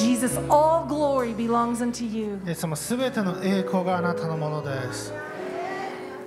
[0.00, 2.38] Jesus, all glory belongs unto you.
[2.46, 5.12] イエス様すべての栄光があなたのものです。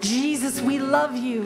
[0.02, 1.44] Jesus, we love you.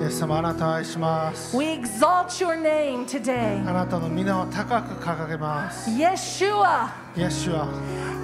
[0.00, 1.56] イエス様あなたを愛します。
[1.56, 3.68] We exalt your name today.
[3.68, 5.90] あなたの皆を高く掲げます。
[5.90, 7.68] Yeshua, イエスは、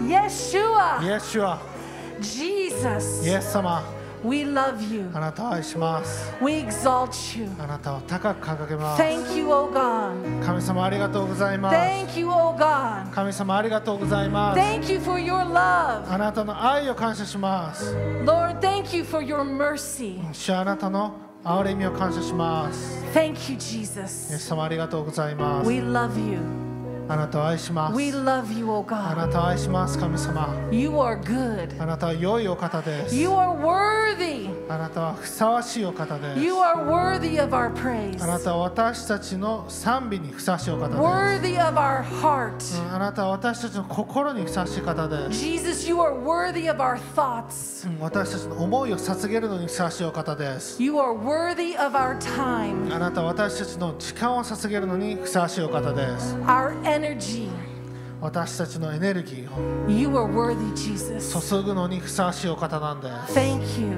[0.03, 1.61] Yeshua, イエスは、
[2.21, 3.82] Jesus, イエス様、
[4.23, 5.09] we love you.
[5.13, 6.34] あなたを愛します。
[6.41, 7.49] We exalt you.
[7.59, 9.02] あなたを高く掲げます。
[9.02, 10.45] Thank you, O God.
[10.45, 11.75] 神様ありがとうございます。
[11.75, 13.11] Thank you, O God.
[13.11, 14.59] 神様ありがとうございます。
[14.59, 16.11] Thank you for your love.
[16.11, 17.95] あなたの愛を感謝します。
[18.25, 20.20] Lord, thank you for your mercy.
[20.34, 23.03] 主あなたの憐れみを感謝します。
[23.13, 24.38] Thank you, イエ Jesus.
[24.38, 25.70] ス様ありがとうございます。
[25.70, 26.66] We love you.
[27.09, 28.11] あなたを愛します We。
[28.11, 29.16] love you, O あ God.
[29.16, 30.49] なたを愛します、神様。
[30.71, 31.81] You are good.
[31.81, 33.16] あなたは良いお方です。
[33.16, 34.49] You are worthy.
[34.70, 36.41] あなたはふさわしいお方です。
[36.41, 38.21] You are worthy of our praise.
[38.23, 40.99] あなたは私たちの賛美にふさわしいお方です。
[40.99, 42.85] Worthy of our heart.
[42.88, 45.39] うんあなたは私たちの心にふさわしい方です。
[45.39, 47.88] Jesus, you are worthy of our thoughts.
[47.88, 50.81] うん私たちの思いを捧げるのにふさわしいお方です。
[50.83, 56.36] You are worthy of our time, あなたは私たちの時間を捧げるのにふさわしいお方です。
[56.45, 57.48] our energy.
[58.20, 61.41] 私たちのエネルギーを You are worthy, Jesus.
[61.50, 63.34] 注ぐのにふさわしいお方なんです。
[63.36, 63.97] Thank you.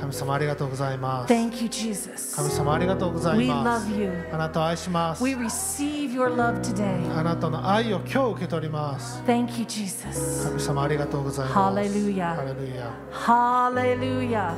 [0.00, 1.32] 神様ありがとうございます。
[1.34, 2.34] Thank you, Jesus.
[2.36, 3.90] 神様ありがとうござい We ま love す。
[4.00, 4.12] you.
[4.32, 5.22] あなたを愛します。
[5.24, 7.18] We receive your love today.
[7.18, 9.20] あなたの愛を今日受け取ります。
[9.26, 10.48] Thank you, Jesus.
[10.48, 11.78] 神様ありがとうございます。
[11.78, 12.34] Hallelujah.
[12.36, 12.90] ハレルヤ。
[13.12, 14.54] Hallelujah.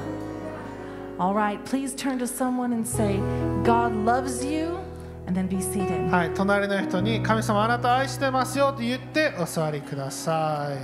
[1.19, 3.19] All right, please turn to someone and say,
[3.65, 4.78] God loves you,
[5.28, 10.78] はい、隣の人に神様あなたを愛してますよと言ってお座りください。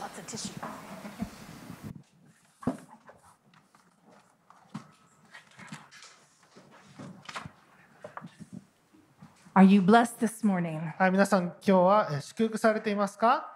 [0.00, 0.50] Lots of tissue.
[9.59, 10.79] Are you blessed this morning?
[10.97, 13.51] はい、皆さん今日はえー祝福されていますか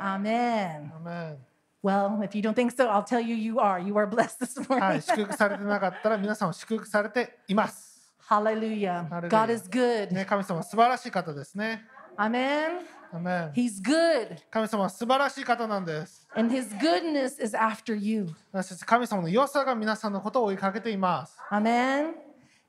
[0.00, 0.94] Amen.
[0.94, 1.38] アメン
[1.82, 3.80] Well, if you don't think so, I'll tell you you are.
[3.80, 4.98] You are blessed this は morning.
[4.98, 8.12] い、祝福されてなかったら皆さんは祝福されています。
[8.28, 9.08] Hallelujah.
[9.08, 9.28] Hallelujah.
[9.28, 10.12] God is good.
[10.12, 11.84] ね、神様は素晴らしい方ですね。
[12.16, 12.80] Amen.
[13.10, 14.36] アメン He's good.
[14.50, 16.26] 神様は素晴らしい方なんです。
[16.34, 18.28] And his goodness is after you.
[18.52, 21.38] 私たち神様の良さが皆さんのことを追いかけています。
[21.50, 22.12] Amen.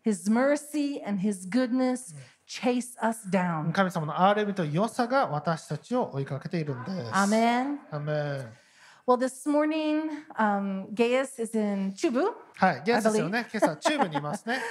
[0.06, 2.16] His mercy and his goodness
[2.47, 3.73] chase us down.
[3.73, 7.11] 神様の憐れみと良さが私たちを追いかけているんです。
[7.13, 7.79] Amen.
[7.91, 8.65] アメン
[9.07, 12.33] Well, this morning, um, Gaius is in Chubu.
[12.57, 13.47] はい、ゲスですよね。
[13.53, 14.63] 今朝、チューブにいますね。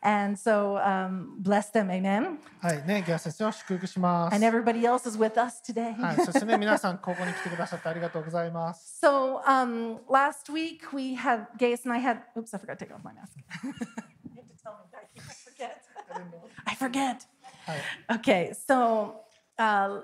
[0.00, 1.90] And so um, bless them.
[1.90, 2.38] Amen.
[2.60, 4.34] はい、ね、ゲス先生を祝福します。
[4.34, 5.94] And everybody else is with us today.
[6.00, 8.98] はい、そしてね、皆さん、ここに来てくださってありがとうございます。
[9.00, 12.18] So um, last week we had Gaius and I had.
[12.36, 13.38] Oops, I forgot to take off my mask.
[13.62, 13.72] you
[14.36, 15.22] have to tell me, Becky.
[16.66, 17.26] I forget.
[18.10, 19.20] Okay, so
[19.58, 20.00] uh,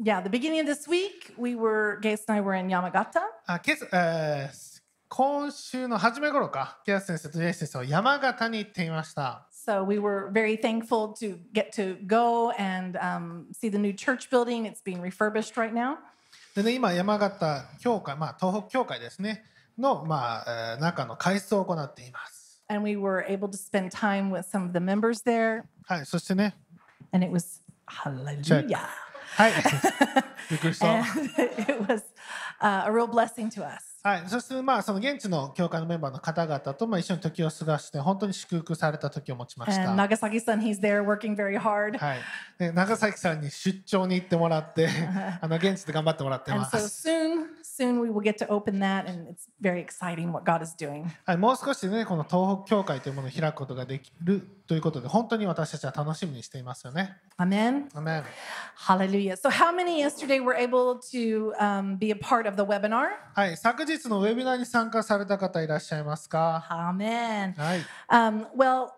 [0.00, 3.22] yeah, the beginning of this week we were Gaius and I were in Yamagata.
[3.46, 4.74] あ今朝、えー
[5.16, 9.46] 今週の初め頃か、ゲス先生とジェイ先生は山形に行っていました。
[9.52, 14.66] So we were very thankful to get to go and um, see the new church building.
[14.66, 15.98] It's being refurbished right now.
[16.56, 19.44] でね、今、山形教会、まあ、東北教会ですね、
[19.78, 22.33] の、まあえー中の改装を行っています。
[22.68, 25.64] And we were able to spend time with some of the members there.
[25.86, 26.54] はい、そしてね、
[27.12, 28.78] And it was hallelujah.
[29.36, 29.52] はい、
[30.50, 30.92] びっくりした。
[30.92, 31.04] And
[31.58, 32.02] it was
[32.60, 33.94] uh, a real blessing to us.
[34.02, 39.90] はい、そしてまあその現地の教会のメンバーの方々とまあ一緒に時を過ごして本当に祝福された時を持ちました。
[39.90, 41.98] And Nagasaki-san, he's there working very hard.
[41.98, 42.18] はい、
[42.58, 44.90] で長崎さんに出張に行ってもらって、
[45.40, 47.08] あの現地で頑張ってもらって And ま so す。
[47.08, 47.46] soon,
[47.76, 51.06] soon we will get to open that, and it's very exciting what God is doing.
[51.24, 57.16] はい、もう少しでねこの東北教会というものを開くことができるということで本当に私たちは楽しみにしていますよね。
[57.38, 57.88] Amen.
[57.94, 58.24] アメン
[58.86, 59.36] Hallelujah.
[59.36, 63.08] So, how many yesterday were able to um, be a part of the webinar?
[63.34, 67.54] はい、昨日のウェビナーに参加された方いらっしゃいますか Amen.
[67.56, 68.90] はい、Um, well,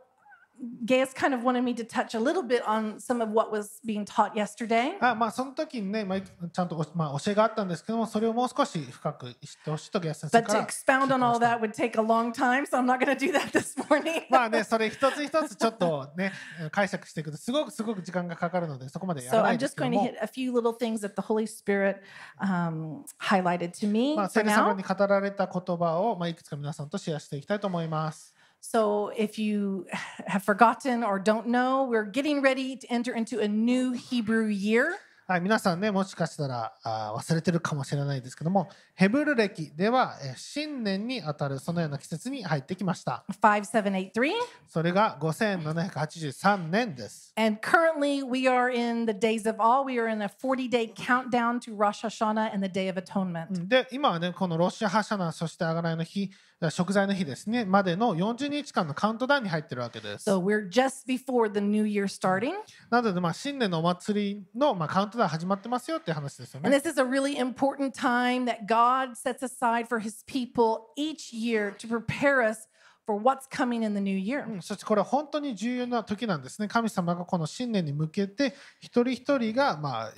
[0.86, 3.80] Gaius kind of wanted me to touch a little bit on some of what was
[3.84, 4.96] being taught yesterday.
[5.00, 12.78] あまあその時にね、まあ、ちゃんとお、まあ、教えがあったんですけどもそれをもう少し深く知ってほしいとゲス先生 But か to ら expound on all that would take a long time, so
[12.78, 14.22] I'm not going to do that this morning.
[14.30, 16.32] まあね、それ一つ一つちょっとね、
[16.70, 21.22] 解釈していくと、すごくすごく時間がかかるので、そこまでや So らない I'm です just けど going to も hit、a few little things that the
[21.22, 21.96] Holy Spirit
[22.40, 28.35] um, highlighted to me まあ、聖霊様.に語られた言葉を、まあ、いくつか皆さんとシェアしていきたいと思います。
[28.60, 29.86] So if you
[30.26, 34.96] have forgotten or don't know, we're getting ready to enter into a new Hebrew year.
[35.28, 43.24] はい、皆さんね、もしかしたらあー忘れてるかもしれないですけども、ヘブル歴ではえー新年にあたるそのような季節に入ってきました。
[43.42, 44.30] 5783.
[44.68, 47.32] それが5783年です。
[47.36, 49.84] And currently we are in the days of all.
[49.84, 53.66] We are in a 40 day countdown to Rosh Hashanah and the Day of Atonement.
[53.66, 56.30] で、今はね、このロシアハシャナ、そしてあがらいの日、
[56.70, 60.30] 食材の日ですね、までの40日間のカウントダウンに入ってるわけです。
[60.30, 62.52] So we're just before the new year starting.
[62.88, 66.76] なので、まあ、新年のお祭りの、まあ、カウントダウン始まってますよって話ですよ And ね。
[66.76, 71.88] this is a really important time that God sets aside for his people each year to
[71.88, 72.68] prepare us
[73.06, 74.44] for what's coming in the new year.
[74.48, 76.66] うんそしてこれは本当に重要な時なんですね。
[76.68, 80.12] 神様がこの新年に向けて一人一人がまあ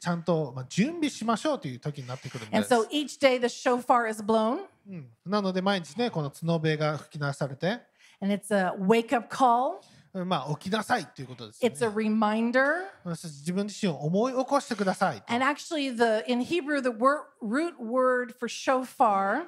[0.00, 2.72] ちゃんとまあ準備しましょうという時になってくるんで And す。
[2.72, 7.80] so each day the shofar is blown, うんなので毎日ねこの角笛が吹き出されて、
[8.22, 9.80] and it's a wake up call.
[10.20, 11.94] うんまあ起きなさいということですよ It's a ね。
[11.94, 12.86] reminder.
[13.04, 15.32] 自分自身を思い起こしてくださいと。
[15.32, 19.46] And actually, the in Hebrew, the wor- root word for shofar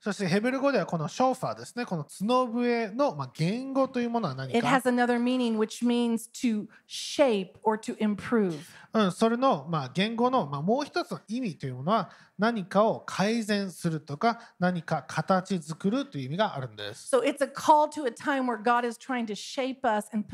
[0.00, 1.86] そしてヘブル語ではこのショーファーですね。
[1.86, 4.80] この角笛のまあ言語というものは何 it か has。
[4.86, 8.58] another meaning, which means to shape or to improve.
[8.94, 17.14] うん、それの、まあ、言語の、まあ、もう一つの意味というものは何かを改善するとか何か形作るという意味があるんです。
[17.14, 20.24] So it's a call to a time where God is trying to shape us and、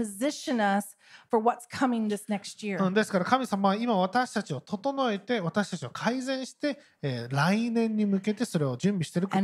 [2.84, 9.38] うん、ですから神様今私たちを整えて私たちを改善して、えー、来年に向けてそれを準備しているんです。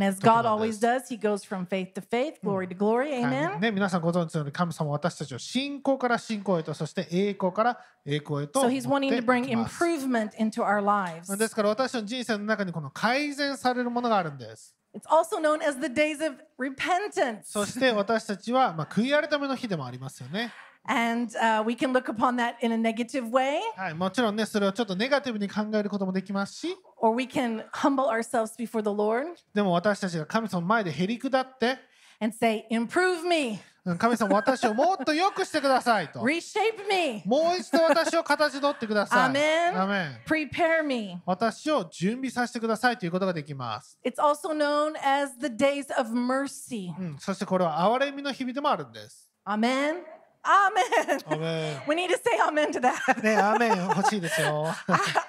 [3.54, 3.60] うん。
[3.60, 11.36] ね、皆さんご存知のように神様は私たちを信仰から信仰へとそして栄光から栄光へと So 持 He's wanting to bring improvement into our lives.
[11.36, 14.74] ですから私の人生の中にこの改善されるものがあるんです。
[14.94, 17.42] It's also known as the days of repentance.
[17.44, 20.52] そして私たちは、まあ、悔い改めの日でもありますよね。
[20.88, 28.56] And uh, we can look upon that in a negative way, はい、もちろんね、それをちょっとネガティブに考えることもできますし、or we can humble ourselves
[28.56, 31.78] before the Lord でも私たちが神様の前でへりくだって、
[32.20, 33.58] and say, Improve me, うん
[33.94, 36.20] 神様私をもっと良くしてくださいと。
[36.20, 39.24] reshape me, もう一度私を形取ってください。
[39.26, 41.22] アメンアメン prepare me.
[41.24, 43.96] 私を準備させてくださいということができます。
[44.04, 46.88] It's also known as the days of mercy.
[46.98, 49.30] うん、そしてこれは憐れみの日々でもあるんです。
[49.46, 50.15] Amen.
[50.45, 51.19] Amen.
[51.27, 53.19] アメ We need to say amen to that.
[53.19, 53.23] ン。
[53.23, 54.65] ね、アメン欲しいですよ。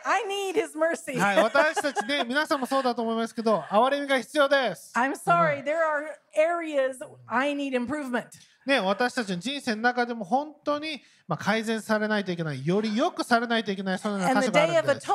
[0.04, 1.18] I need his mercy.
[1.18, 4.92] はい、私たちね、皆さんもそうだと思いますけど、憐れみが必要です。
[4.96, 6.96] I'm sorry, there are areas
[7.26, 8.28] I need improvement.
[8.67, 15.07] ね、私たちの人生の中でも本当に、まあ、改善されないといけない、より良くされないといけない、そのような箇所があるんです。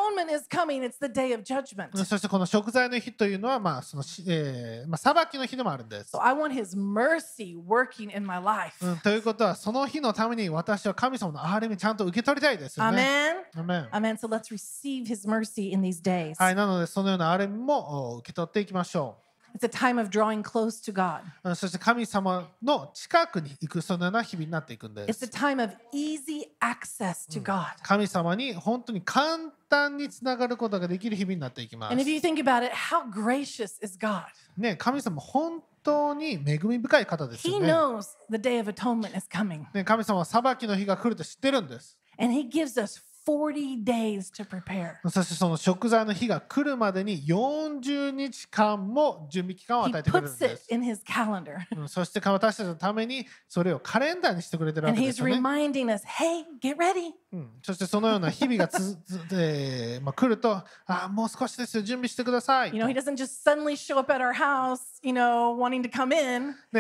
[2.07, 6.25] そしてこの食材の日というのは、まあそのしえーまあ、裁きの日でもあるんです So。
[6.25, 8.75] I want his mercy working in my life.
[8.87, 13.35] うん、ということは、その日のために私は神様の憐れみちゃんと受け取りたいですよね。
[13.55, 13.61] Amen?
[13.61, 14.17] アメン Amen.
[14.17, 16.37] So let's receive his mercy in these days.
[16.39, 19.19] はい、なのでそのような憐れみもお受け取っていきましょ
[19.55, 21.21] It's a time of drawing close to God.
[21.55, 25.29] そして神様の近くに行くそのような日々になっていくんで It's す a。
[25.29, 27.67] time of easy access to God.
[27.83, 32.03] 神様に本当に簡単につながることができる日々になっていきます And。
[32.03, 34.25] if you think about it, how gracious is God?
[34.57, 37.73] ね、神様本当に恵み深い方です He よね。
[37.73, 39.65] knows the day of atonement is coming.
[39.75, 41.99] ね、神様は裁きの日が来ると知ってるんです。
[42.19, 44.97] And he gives us 40 days to prepare.
[45.09, 50.67] そしてその食材の日が来るまでに40日間も準備期間を与えてくれるんです。
[50.75, 51.57] in his calendar.
[51.77, 55.35] うんそして私たちのためにそれをカレンダーにしてくれてるわ And けで he's すよね。
[55.35, 57.13] reminding us, hey, get ready.
[57.63, 58.99] そしてそのような日々がつ
[59.29, 62.73] で、まあ、来ると、ああもう少しですよ、準備してください。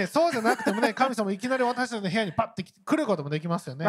[0.06, 3.86] そうじゃなくてもね、神様いきなり私たちの部屋にパッて来ることもできますよね。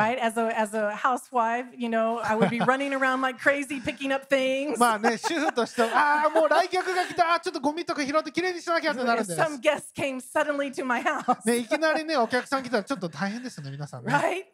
[4.78, 9.38] まあね、主婦としてああ、もう来客が来た、ああちょっとゴミとか拾ってきれいにしなきゃってなるんです。
[11.46, 14.12] ね、いきなりね、お客さん来たらちょっと大変ですよね、皆さんね。
[14.32, 14.46] い、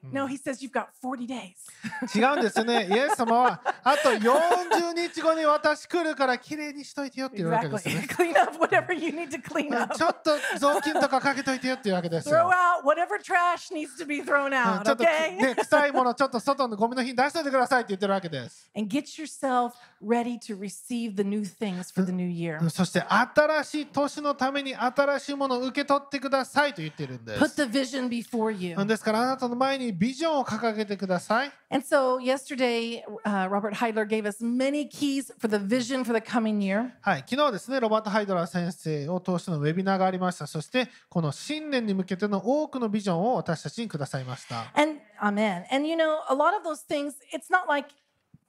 [2.16, 2.88] 違うんですよね。
[2.90, 7.96] イエス様は、あと40日後に私来るからきれいにしといてよっていうわけです Exactly.
[8.00, 8.08] ね。
[8.34, 9.96] clean up whatever you need to clean up.
[9.96, 12.36] ちょっと雑巾とかかけといてよっていうわけですよ。
[12.40, 15.36] Throw out whatever trash needs to be thrown うん out, ちょっと、okay?
[15.36, 18.70] ね、臭いものちょっと外のゴミの日に出しといてくださいって言ってるわけです。
[18.78, 22.62] And get yourself ready to receive the new things for the new year.
[22.62, 27.56] うんそして新しい年のために新しいものを受け取ってくださいと言っているんで Put す。
[27.56, 28.76] the vision before you.
[28.78, 31.52] うんですからあなたの前にビジョンを掲げてください。
[31.72, 36.61] And so yesterday, uh, Robert Heidler gave us many keys for the vision for the coming
[36.61, 36.93] year.
[37.01, 40.47] はい、昨日ですね、ロバート・ハイドラー先生を通してのウェビナーがありました。
[40.47, 44.71] そして、この新年に向けての多くのビジョンを私たちにくださいました。
[44.75, 45.65] And amen.
[45.71, 47.89] And you know, a lot of those things, it's not like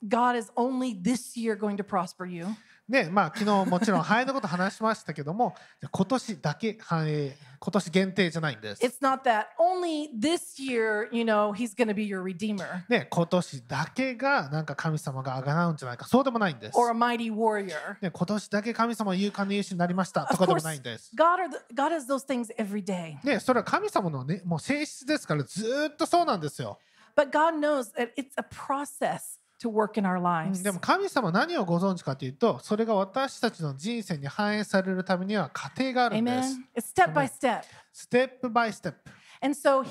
[0.07, 2.47] God is only this year going to prosper you.
[2.90, 5.54] で、まあ、昨日もちろん繁栄のこと話しましたけども、
[5.92, 8.84] 今年だけ繁栄、今年限定じゃないんです。
[8.84, 16.76] It's not that only this year, you know, He's going to be your redeemer ね、今年だけがなんか神様があがなうんじゃないか、そうでもないんです。
[16.76, 17.96] or a mighty warrior.
[18.00, 21.12] ね、今年だけ神様は勇敢な勇士になりましたとかでもないんです。
[21.16, 23.24] God, are the, God has those things every day.
[23.24, 26.76] ね、それは神様のね、もう性質ですからずーっとそうなんですよ。
[27.16, 30.62] But God knows that it's a process to work in our うん lives.
[30.62, 36.56] でも神様は何をご存知かというと、それが私たちの人生に反映されるためには過程があるんです。
[36.56, 36.64] Amen.
[36.76, 37.62] It's step by step.
[37.92, 39.10] ステップバイステップ。
[39.40, 39.82] So、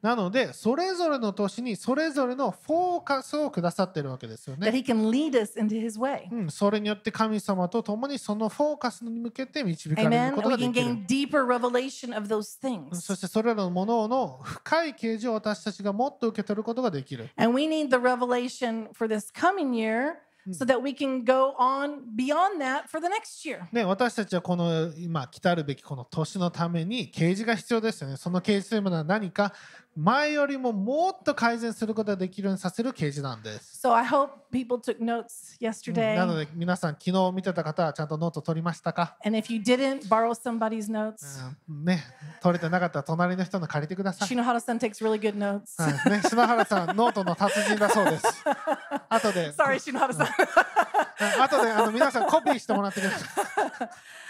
[0.00, 4.70] なので、それぞれの年にそれぞれのフォーカスをくださってるわけですよね。
[6.50, 9.96] それによって神様と共にそのフォーカスに向けて導く
[10.36, 11.06] ことができる。
[12.92, 17.28] そしてそれらのものの深い啓示を私たちがもっと受け取ることができる。
[20.52, 23.66] So that we can go on beyond that for the next year.
[23.72, 28.16] ね、私たちはこの今来たるべきこの年のために啓示が必要ですよね。
[28.16, 29.54] その啓示というものは何か
[29.96, 33.80] 前よりももっと改善することができるようにさせる啓示なんです。
[33.86, 36.16] So I hope people took notes うん yesterday.
[36.16, 41.40] なので皆さん昨日見てた方はちゃんとノート取りましたか、And if you didn't, borrow somebody's notes.
[41.68, 42.02] うんね、
[42.42, 44.28] 取れてなかったら隣の人の借りてください。
[44.28, 45.80] Shinohara-san takes really good notes.
[45.82, 48.26] はいね、篠原さんノートの達人だそうです。
[49.08, 50.26] 後で、Sorry, Shinohara-san.
[51.36, 53.88] うん後であの皆さんコピーしてもらってください。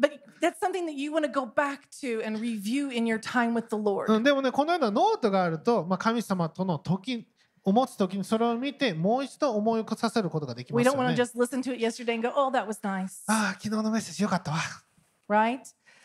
[0.00, 3.52] but that's something that you want to go back to and review in your time
[3.54, 4.12] with the Lord.
[4.12, 7.26] うん、でもねこのようなノートがあると、まあ、神様との時
[7.64, 12.66] を持つ時にそれを見てもう一度思い起こさせることができま We す don't よ want ね to。just listen to it yesterday and go, oh, that
[12.66, 13.22] was nice.
[13.26, 14.58] ああ昨日のメッセージよかったわ。
[15.28, 15.60] right?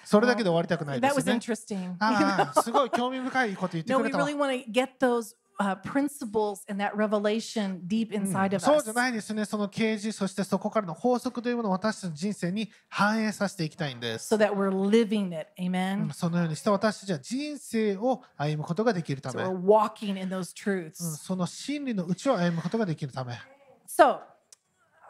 [0.05, 1.33] それだけで終わりたくないで That す was ね。
[1.33, 1.95] interesting.
[1.99, 8.10] ああすごい興味深いこと言って no, く we れたわ really。want to get those uh, principles and that revelation deep
[8.12, 8.90] inside of そうじ us.
[8.90, 9.44] ゃないですね。
[9.44, 14.34] その啓示そしてそこからの法則というものを私たちの人生に反映させていきたいんです。
[14.34, 15.48] So that we're living it.
[15.58, 16.06] う Amen.
[16.08, 20.94] んそのようにして私たちは人生を歩むことができるた So め、we're うん walking in those truths.
[21.16, 23.34] その真理のうちを歩むことができるため。
[23.88, 24.18] So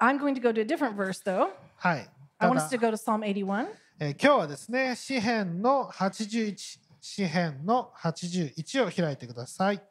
[0.00, 1.49] I'm going to go to a different verse though.
[1.76, 2.08] はい。
[2.38, 3.68] I た want だ us to go to Psalm 81.
[4.00, 9.82] えー今日はですね、詩編の81、詩篇の81を開いてください。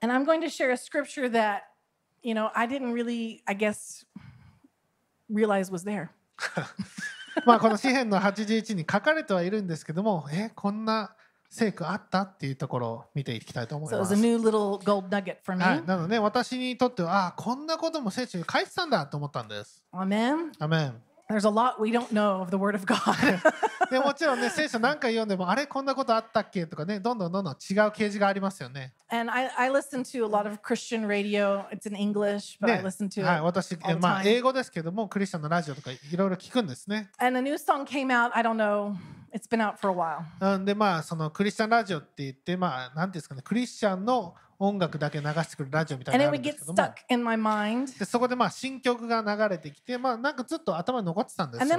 [7.46, 11.14] まあこの詩篇の81に書かれてはいるんですけども、 え、こんな
[11.50, 14.00] 聖句あったっていうところ見ていきたいと思います。
[15.66, 19.84] はい、なの、ね、私にとっては、あ、こんなことも聖書に書いてたんだと思ったんです。
[19.92, 20.54] アメン。
[20.60, 21.04] アメン。
[21.32, 23.16] There's a lot we don't know of the Word of God.
[23.90, 27.58] でもちろんね聖書何回読んでもあれこんなことあったっけとかねどんどんどんどん違う
[27.88, 28.94] 掲示がありますよね。
[29.10, 31.66] and I, I listen to a lot of Christian radio.
[31.72, 33.24] It's in English, but I ね listen to it.
[33.26, 37.10] はい、私、まあ.英語ですけどもクリスチャンのラジオとかいろいろ聞くんですね。
[37.18, 38.32] And a new song came out.
[38.34, 38.96] I don't know.
[39.34, 40.66] It's been out for a while.
[40.66, 46.94] でまあそのクリスチャンラジオって言ってまあなんですかねクリスチャンの音楽だけ流してくるラジオみたいなのがあるんですけども.
[48.00, 51.78] でそこでまあ新曲が流れてきてまあなんかずっと頭に残ってたんですよ.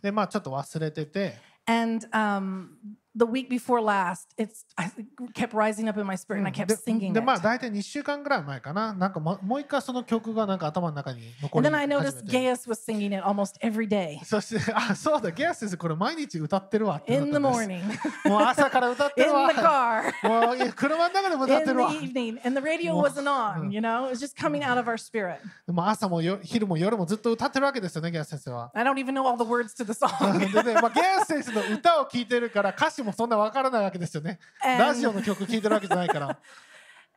[0.00, 2.68] でまあちょっと忘れてて And um,
[3.15, 4.89] the week before last, it's I
[5.33, 7.21] kept rising up in my spirit, and I kept で singing で it.
[7.25, 14.23] まあ大体2週間ぐらい前かななんかももう一回その曲がなんか頭の中に残 And り then I 始め noticed て Gaius was singing it almost every day
[14.23, 21.97] そしてあそうだゲアス先生これ毎日歌ってるわってなっ in た the んです morning, もう朝から歌ってる in わ the car, もういや車の中でも歌って in るわ the
[21.97, 23.71] evening, and the radio Well, wasn't on.
[23.71, 25.39] You know, it was just coming out of our spirit.
[25.65, 30.39] でも朝もよ昼も夜もずっと歌ってるわけですよねゲアス先生は I don't even know all the words to the song.
[30.63, 34.38] でね、まあ、ゲアス先生の歌を聴いてるから歌詞 もそんなわからないわけですよね。
[34.62, 36.38] ラジオの曲聴いてるわけじゃないから。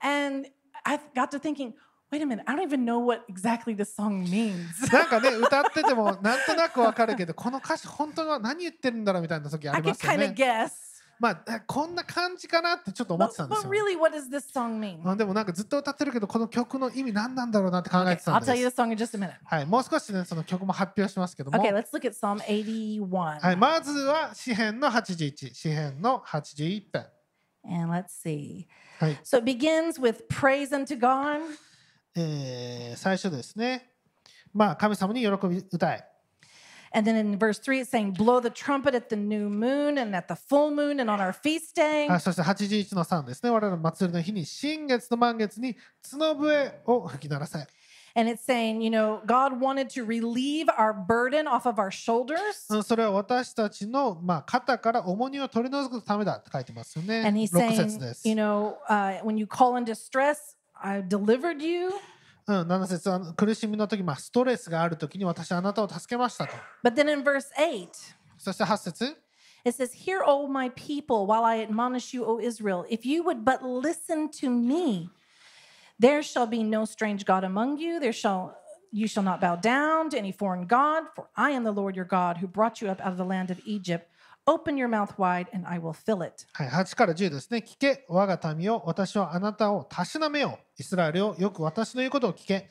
[0.02, 0.48] And
[0.84, 1.74] I got to thinking,
[2.12, 4.92] wait a minute, I don't even know what exactly this song means.
[4.94, 10.36] なんかね歌っててもなんとなくわかるけどこの歌詞本当は何言ってるんだろうみたいな時あ I りますよ kind of ね。
[10.38, 10.72] guess.
[11.20, 13.70] まあ、こんな感じかなってちょっと思ってたんですよ。
[15.16, 18.52] でもなんかずっと歌ってるけど、この曲の意味何なんだろうなって考えてたんです。
[19.66, 21.58] もう少し、ね、その曲も発表しますけども。
[21.58, 25.54] Okay, let's look at Psalm 81.、まずは詩篇の81。
[25.54, 27.08] 詩篇の81編。
[27.70, 27.92] And、
[32.16, 33.92] え、最初ですね。
[34.54, 36.06] まあ、神様に喜び歌え。
[36.97, 40.29] And then in verse 3, it's saying, Blow the trumpet at the new moon and at
[40.29, 42.09] the full moon and on our feast day.
[42.09, 43.51] はい、そして81の3ですね。
[43.51, 45.77] 我々の祭りの日に新月と満月に
[46.11, 47.67] 角笛を吹き鳴らせ。
[48.15, 52.69] And it's saying, you know, God wanted to relieve our burden off of our shoulders.
[52.69, 57.25] うんそれは私たちの、まあ、肩から重荷を取り除くためだって書いてますよね。
[57.27, 58.29] And he's 6節 saying, です。
[58.29, 61.91] you know, uh, when you call in distress, I delivered you.
[62.47, 66.53] うん、7節は苦しみの時、まあ、ストレスがある時に私はあなたを助けましたと。
[66.85, 67.89] But then in verse 8,
[68.37, 69.17] そして8節
[69.65, 73.45] it says, Hear, O my people, while I admonish you, O Israel, if you would
[73.45, 75.09] but listen to me,
[75.99, 78.01] there shall be no strange God among you.
[78.01, 78.59] There shall
[78.91, 82.05] you shall not bow down to any foreign God, for I am the Lord your
[82.05, 84.11] God who brought you up out of the land of Egypt.
[84.50, 86.48] Open your mouth wide, and I will fill it.
[86.54, 87.58] はい、8から10ですね。
[87.58, 90.82] 聞け、我が民よ、私はあなたをたしなめよう。
[90.82, 92.70] イスラエルよ、よく私の言うことを聞け。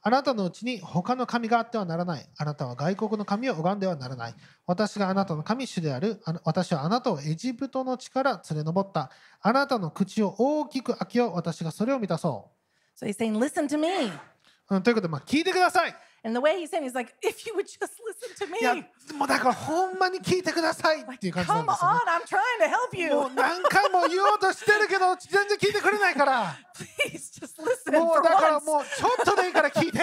[0.00, 2.26] あなたのうちに他の神があってはならない。
[2.38, 4.34] あなたは外国の神を拝んではならない。
[4.66, 6.22] 私があなたの神主である。
[6.24, 9.10] あの私はあなたをエジプトの地から連れ上った。
[9.42, 11.34] あなたの口を大きく開けよう。
[11.34, 12.50] 私がそれを満たそ
[12.98, 14.06] So he's saying, Listen to me.
[14.70, 14.76] う。
[14.76, 15.94] うん、ということで、まあ、聞いてください。
[16.25, 18.85] And the way he's saying, he's like, If you would just listen to いや me,
[19.17, 23.35] もうだからほんまに聞いてくださいっていう感じなん come ですよ、ね on,。I'm trying to help もう you.
[23.35, 26.55] 何回も言おうとしてるけど全然聞いてくれないから。
[26.75, 28.65] Please just listen も for うだから once.
[28.65, 29.99] もうちょっとでいいから聞いて。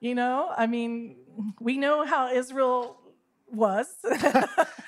[0.00, 1.16] You know, I mean,
[1.60, 2.96] we know how Israel
[3.54, 3.86] was.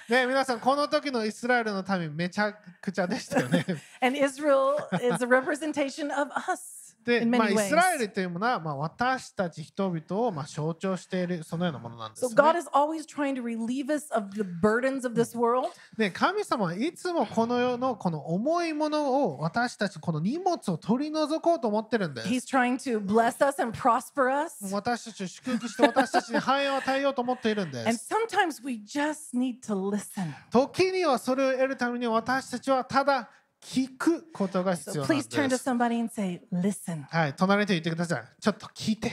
[0.08, 3.64] ね皆さんこの時のイスラエルの民めちゃくちゃでしたよね。
[4.00, 12.59] and Israel is a representation of us で、まあ、イスラエ.ルというものは、まあ、私たち人々をまあ象徴しているそのようなものなんです So ね。
[12.59, 15.69] is always trying to relieve us of the burdens of this world.
[15.97, 22.27] で神様はいつもこの世のこの重いものを私たちこの荷物を取り除こうと思ってるんです。
[22.27, 24.73] He's trying to bless us and prosper us.
[24.73, 28.07] 私たちを祝福して私たちに繁栄を与えようと思っているんで And す。
[28.13, 30.33] sometimes we just need to listen.
[30.51, 33.29] 時にはそれを得るために私たちはただ
[33.61, 35.69] 聞くことが必 So 要なん please turn で to す。
[35.69, 37.03] somebody and say, listen.
[37.09, 38.23] はい、隣の人に言ってください。
[38.41, 39.11] ちょっと聞いて。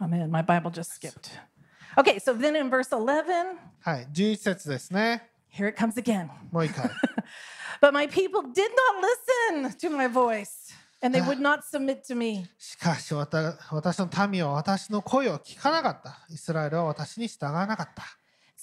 [0.00, 1.30] Oh man, my Bible just skipped.
[1.96, 5.30] Okay, so then in verse 11, はい、11節ですね。
[5.48, 6.28] here it comes again.
[6.50, 6.90] もう一回。
[7.80, 8.70] But my people did
[9.54, 12.46] not listen to my voice, and they would not submit to me.
[12.58, 16.26] しかし私の民は私の声を聞かなかった。
[16.28, 18.04] イスラエルは私に従わなかった。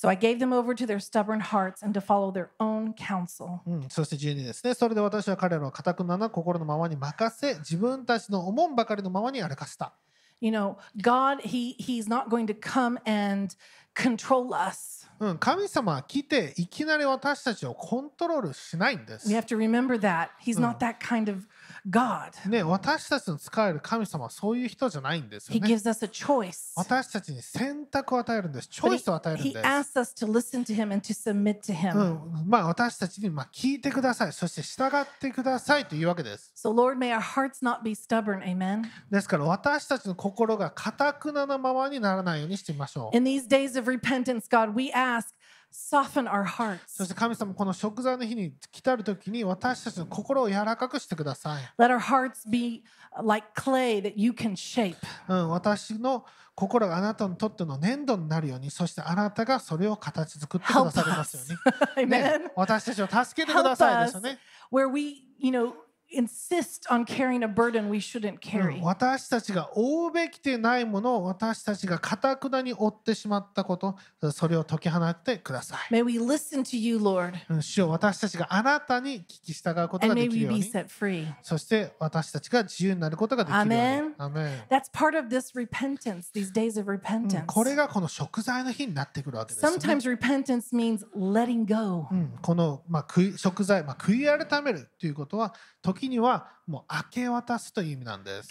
[0.01, 3.59] So I gave them over to their stubborn hearts and to follow their own counsel.
[3.67, 4.73] うん、そして12ですね。
[4.73, 9.93] それで私は彼らを固くなな心のままに任せ、自分たちの思うばかりのままに歩かせた。
[10.39, 13.55] You know, God, He He's not going to come and
[13.93, 15.07] control us.
[15.19, 19.35] うん、神様は来ていきなり私たちをコントロールしないんです We。
[19.35, 21.47] have to remember that He's not that kind of
[21.89, 22.31] God.
[22.47, 25.67] ね、私たちの使える神様はそういう人じゃないんですよ He ね。
[25.67, 26.73] gives us a choice.
[26.75, 28.67] 私たちに選択を与えるんです。
[28.67, 29.65] チョイスを与え he, るん he です。
[29.65, 32.43] asks us to listen to Him and to submit to う Him.
[32.43, 34.33] ん、まあ私たちにまあ聞いてください。
[34.33, 36.51] そして従ってくださいというわけです。
[36.55, 38.41] So, Lord, may our hearts not be stubborn.
[38.43, 38.83] Amen.
[39.09, 43.17] ですから私たちの心が堅くななままにならないようにしてみましょう。
[43.17, 45.27] In these days of repentance, God, we ask,
[45.71, 46.43] soften our
[46.85, 51.63] そし.て神様この食材の日に来たる時に私たちの心を柔らかくしてください。
[51.79, 52.83] Let our hearts be
[53.23, 54.95] like clay that you can shape.
[55.27, 61.57] うん、私の心があなたにとっての粘土になるように、そしてあなたがそれを形作ってくださりますよ.
[61.97, 62.07] うに。
[62.11, 64.37] ね.私たちを助けてくださいですよね。
[64.71, 65.73] where we, you know,
[66.11, 68.81] insist on carrying a burden we shouldn't うん carry.
[68.81, 73.95] 私たちが負うべきでないものを私たちがかたくなに負ってしまったこと、
[74.31, 75.93] それを解き放ってください。
[75.93, 80.63] May we listen to you, Lord, うん主よ私たちがあなたに聞き従うこと and が may でき we るよう be に。
[80.65, 81.33] set free.
[81.41, 84.15] そして私たちが自由になることができるように。
[84.17, 84.67] Amen.
[84.69, 87.45] That's part of this repentance, these days of うん repentance.
[87.45, 92.07] これがこの食材の日になってくるわけですよね、Sometimes repentance means letting go.
[92.11, 95.53] うん、この、まあ、食材、まあ、悔い改めるということは
[96.01, 98.49] 時にはもう明け渡すという意味なんです。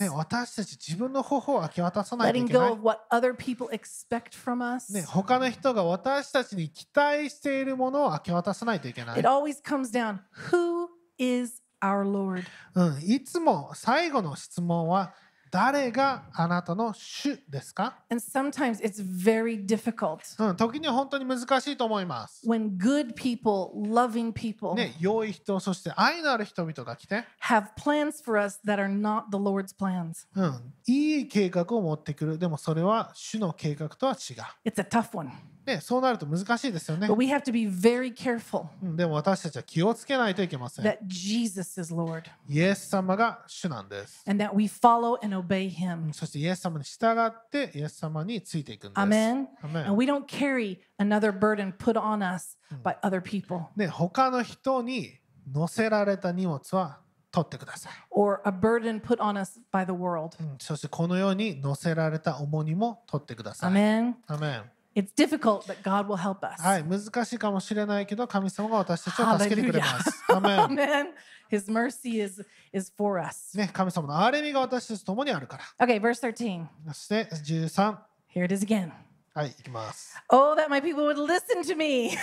[0.00, 2.76] ね、私たち自分の方法を明け渡さないといけない。
[4.92, 9.18] ね、他の人が私たちに期待しているものを明け渡さないといけない。
[12.74, 15.12] うん、いつも最後の質問は、
[15.50, 22.46] 誰があなたの主ですか、And sometimes it's very difficult うん、時には本当に難しいと思います。
[22.46, 30.26] when good people, loving people, ね、良い人、そして愛のある人々が来て、have plans for us that are not the Lord's plans.
[30.34, 32.38] うん、いい計画を持ってくる。
[32.38, 34.36] でもそれは主の計画とは違う。
[34.68, 35.30] It's a tough one.
[35.66, 37.16] ね、そうなると難しいですよね But。
[37.16, 40.84] we have to be very careful うんでも私たちは気をつけないといけません。
[40.84, 44.22] that Jesus is Lord イエス様が主なんです。
[44.28, 46.12] and that we follow and obey him.
[46.12, 48.98] そしてイエス様に従ってイエス様についていくんです。
[48.98, 49.46] Amen.
[49.62, 55.18] アメン And we don't carry another burden put on us by other people ね、他の人に
[55.52, 57.00] 乗せられた荷物は
[57.32, 57.92] 取ってください。
[58.10, 60.36] or a burden put on us by the world.
[60.40, 63.72] うんそしてこのように乗せられた重荷も取ってください。
[63.72, 64.14] Amen.
[64.26, 64.62] アメン
[64.96, 66.58] It's difficult, but God will help us.
[66.58, 70.24] はい、難しいかもしれないけど、神様が私たちを助けてくれます。
[70.32, 71.08] Amen.
[71.50, 73.54] His mercy is is for us.
[73.58, 75.86] ね、神様の憐れみが私たちと共にあるから。
[75.86, 76.66] Okay, verse 13.
[76.88, 77.98] そして13。
[78.34, 78.90] Here it is again.
[79.34, 80.16] はい、いきます。
[80.30, 82.16] Oh, that my people would listen to me,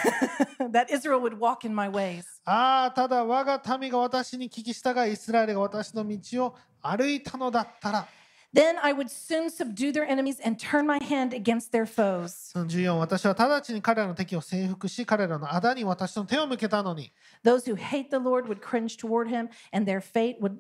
[0.72, 2.24] that Israel would walk in my ways.
[2.44, 8.08] ああ、ただ我が民が私に聞き従い、イスラエルが私の道を歩いたのだったら。
[8.55, 12.53] Then I would soon subdue their enemies and turn my hand against their foes.
[12.55, 17.13] 14私は直ちに彼らの敵を征服し彼らの仇に私の手を向けたのに
[17.45, 20.57] Those who hate the Lord would cringe toward him, and their fate would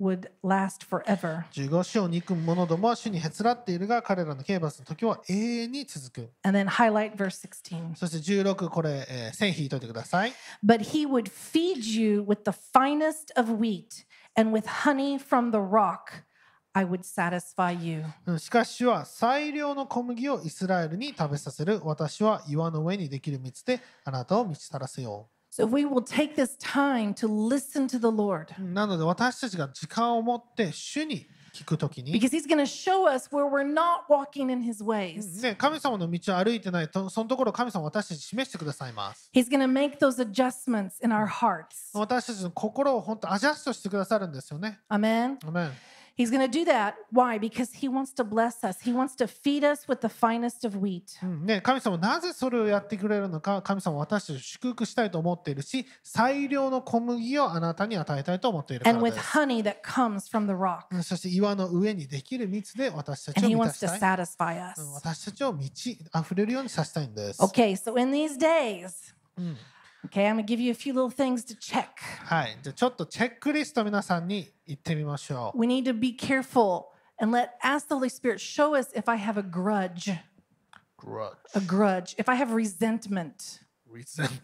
[0.00, 1.44] would last forever.
[1.52, 7.96] 15死を憎む者どもは主にへつらっているが彼らの刑罰の時は永遠に続く And then highlight verse 16.
[7.96, 10.32] そして16これ、えー線引いといてください
[10.64, 14.04] But he would feed you with the finest of wheat,
[14.36, 16.24] and with honey from the rock,
[16.76, 18.04] I would satisfy you.
[18.26, 32.30] うんしかし主は最良の小麦をイスラエルに食べさせる私は岩の上にできる蜜であなたを満ちたらせよ So if we will take this time to listen to the Lord, ううんなので私たちが時間を持って主に聞くときに、 because
[32.30, 35.42] he's going to show us where we're not walking in his ways.
[35.42, 41.92] ね、神様の道を歩いてないとそのところを神様は私たちに示してくださいます He's going to make those adjustments in our hearts.
[41.92, 45.36] 私たちの心を本当アジャストしてくださるんですよね Amen.
[45.46, 45.72] アメン
[46.16, 46.94] He's going to do that.
[47.10, 47.38] Why?
[47.38, 48.82] Because he wants to bless us.
[48.82, 51.18] He wants to feed us with the finest of wheat.
[51.22, 60.82] うんね、神様なぜそれをやってくれるのか神様は私たちを祝福したいと思っているし最良の小麦をあなたに与えたいと思っているか And ら with です honey that comes from the rock.
[60.90, 64.94] うんそして岩の上にできる蜜で私たち And を he 満た wants し to たい、 satisfy うん us.
[64.94, 69.56] 私たちを満ち溢れるようにさせたいんです、 Okay, so in these days, うん
[70.06, 71.98] okay, I'm going to give you a few little things to check.
[72.26, 76.86] はい、じゃあちょっとチェックリスト皆さんに言ってみましょう We need to be careful
[77.20, 80.10] and let ask the Holy Spirit show us if I have a grudge,
[81.54, 84.40] a grudge, if I have resentment, Resentment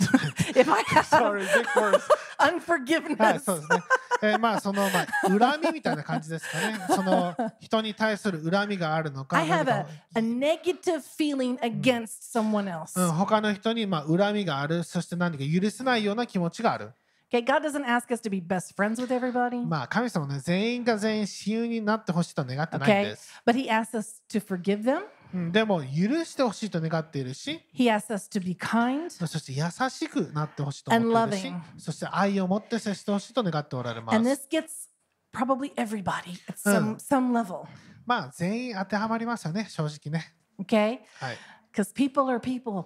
[0.57, 2.03] if I have Sorry, big words
[2.39, 3.41] はい、 unforgiveness.
[3.45, 3.83] そうですね。
[4.24, 6.80] えーまあそのまあ恨みみたいな感じですかね。
[6.90, 9.38] その人に対する恨みがあるのか。
[9.38, 12.98] I have 何 a, か a negative feeling against someone else.
[13.00, 16.92] うん、他の人にまあ恨みがある、そして何か許せないような気持ちがある。
[17.30, 19.66] Okay, God doesn't ask us to be best friends with everybody.
[19.66, 23.42] まあ神様ね、全員が全員親友になってほしいと願ってないん Okay, です。
[23.46, 25.02] but He asks us to forgive them.
[25.34, 29.10] うん、でも許してほしいと願っているし、He asks us to be kind.
[29.10, 34.48] そして優しくなってほしいと思っているし And そして愛を持って接してほしいと願っておられま And す。
[34.48, 34.90] this gets
[35.34, 37.66] probably everybody at some, some level.
[38.06, 40.34] まあ全員当てはまりますよね、正直ね。
[40.60, 41.00] Okay?
[41.20, 41.38] はい。
[41.74, 42.86] Because people are people.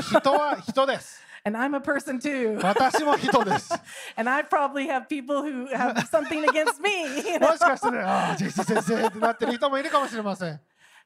[0.00, 1.20] 人は人です。
[1.46, 2.58] And I'm a person too.
[2.64, 3.70] 私も人です。
[4.16, 6.90] And I probably have people who have something against me.
[7.30, 7.50] you know?
[7.50, 10.60] もしかしてね、ああ、ジェイジ先生ってなってる人もいるかもしれません。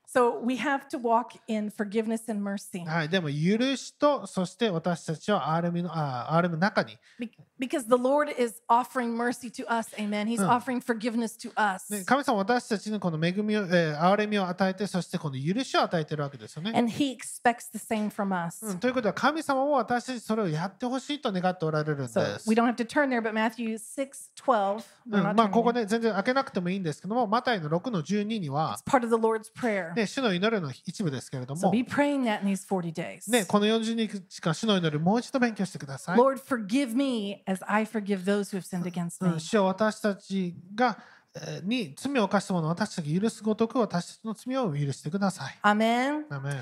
[0.07, 7.31] So we have to walk in forgiveness and mercy はい、でも許しと、そして私たちは RM のあ RM の中に、 Be-
[7.58, 9.88] Because the Lord is offering mercy to us.
[9.98, 10.26] Amen.
[10.26, 11.90] He's offering forgiveness to us.
[11.92, 16.72] ね、神様は私たちにこの恵みを、えー、憐れみを与えて、そしてこの許しを与えてるわけですよね。
[16.74, 18.64] And He expects the same from us.
[18.64, 22.18] うん、ということは神様も私たちそれをやってほしいと願っておられるんです。
[22.18, 24.84] So we don't have to turn there, but Matthew 6 12.
[25.10, 29.94] うんまあここ.ね全然開けなくてもいいんですけどもマタイの6の12には It's、part of the Lord's prayer.
[29.94, 33.30] ね、主の祈りの一部ですけれど So も、be praying that in these 40 days.
[33.30, 36.18] ね、この40日間主の祈りもう一度勉強してください。
[36.18, 39.36] Lord, forgive me as I forgive those who have sinned against う me.
[39.36, 40.98] ん、主は私たちが、
[41.34, 45.58] えーに罪を犯したものを私たちが許すごとく私たちの罪を許してください。
[45.62, 46.24] Amen.
[46.30, 46.58] アメン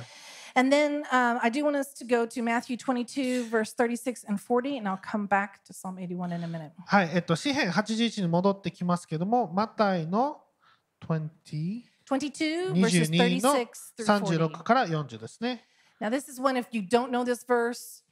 [0.55, 4.41] And then um, I do want us to go to Matthew 22, verse 36 and
[4.41, 6.71] 40, and I'll come back to Psalm 81 in a minute.
[6.87, 10.41] はい、えっと、詩編81に戻ってきますけども、マタイの
[11.07, 13.67] 20 22, verses 22の36
[13.99, 14.49] through 40.
[14.49, 15.65] 36から40ですね。
[16.01, 18.03] Now, this is when if you don't know this verse,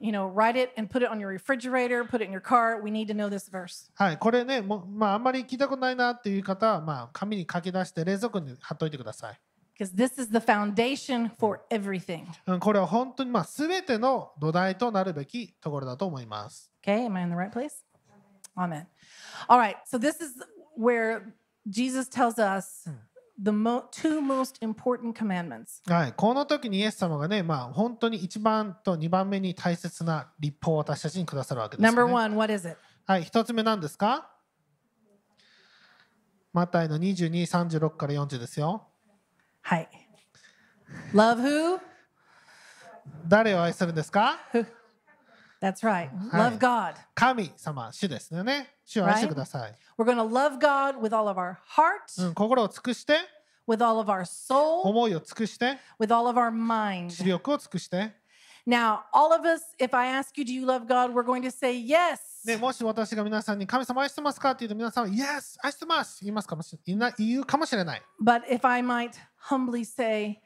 [0.00, 2.80] you know, write it and put it on your refrigerator, put it in your car.
[2.82, 3.90] We need to know this verse.
[3.94, 9.40] はい、これね、もまあ、あんまり聞いたことないなっていう方は、まあ、紙に書き出して冷蔵庫に貼っといてください。
[9.78, 12.26] Because this is the foundation for everything.
[12.46, 16.70] うん、これは本当に、まあ、全ての土台となるべきところだと思います。
[16.84, 17.82] Okay, am I in the right place?
[18.56, 18.86] Amen.
[19.48, 20.34] All right, so this is
[20.76, 21.34] where
[21.68, 22.88] Jesus tells us
[23.41, 25.81] The mo- two most important commandments.
[25.91, 32.13] はい、この時にイエス様がね、まあ、本当に1番と2番目に大切な立法を私たちにくださるわけです Number よ、ね。
[32.13, 32.77] one, what is it?
[33.05, 34.29] はい、1つ目なんですか？
[36.51, 38.87] マタイの22、36から40ですよ。
[39.63, 39.87] Hi.
[41.13, 41.79] Love who?
[43.27, 44.35] 誰を愛するんですか？
[45.60, 46.10] That's right.
[46.30, 46.50] Hi.
[46.50, 46.94] Love God.
[47.14, 48.74] 神様、主ですよね。
[48.84, 49.28] 主を愛して Right.
[49.30, 49.74] ください。
[49.98, 53.18] We're going to love God with all of our heart, うん、心を尽くして、
[53.66, 57.10] with all of our soul, 思いを尽くして、 with all of our mind.
[57.10, 58.12] 視力を尽くして、
[58.66, 61.12] Now, all of us, if I ask you, do you love God?
[61.12, 62.18] We're going to say yes.
[62.46, 65.56] ね、もし私が皆さんに神様愛してますかって言うと皆さんは Yes!
[65.62, 68.02] 愛してます言いますかもし言いな言うかもしれない。
[68.22, 69.12] But if I might
[69.48, 70.40] humbly say,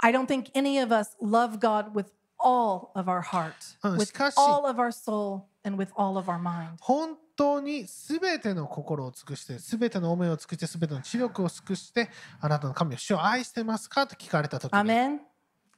[0.00, 2.06] I don't think any of us love God with
[2.39, 6.29] all of our heart, うん with しかし all of our soul, and with all of
[6.29, 6.75] our mind.
[6.81, 15.19] 本当に全ての心を尽くして、全ての思いを尽くして、全ての知力を尽くして、あなたの神を主を愛してますかと聞かれたときに、Amen.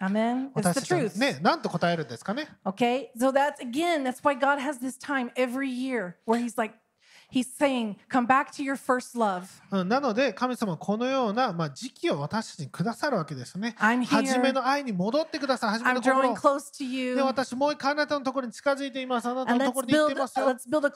[0.01, 0.51] Amen.
[0.53, 1.19] It's 私 the たちは truth.
[1.19, 3.09] ね、何と答えるんですかね Okay.
[3.17, 6.75] So that's again, that's why God has this time every year where He's like,
[9.85, 13.75] なので神様このような、まあ、時期を私たちにくださるわけですね。
[13.77, 15.69] 初めの愛に戻ってください。
[15.79, 16.23] 初めの心
[17.15, 19.27] で私もう一回あなたのところに近づいています。
[19.27, 20.47] あなたのところに行っていますよ。
[20.47, 20.89] Build, uh, build a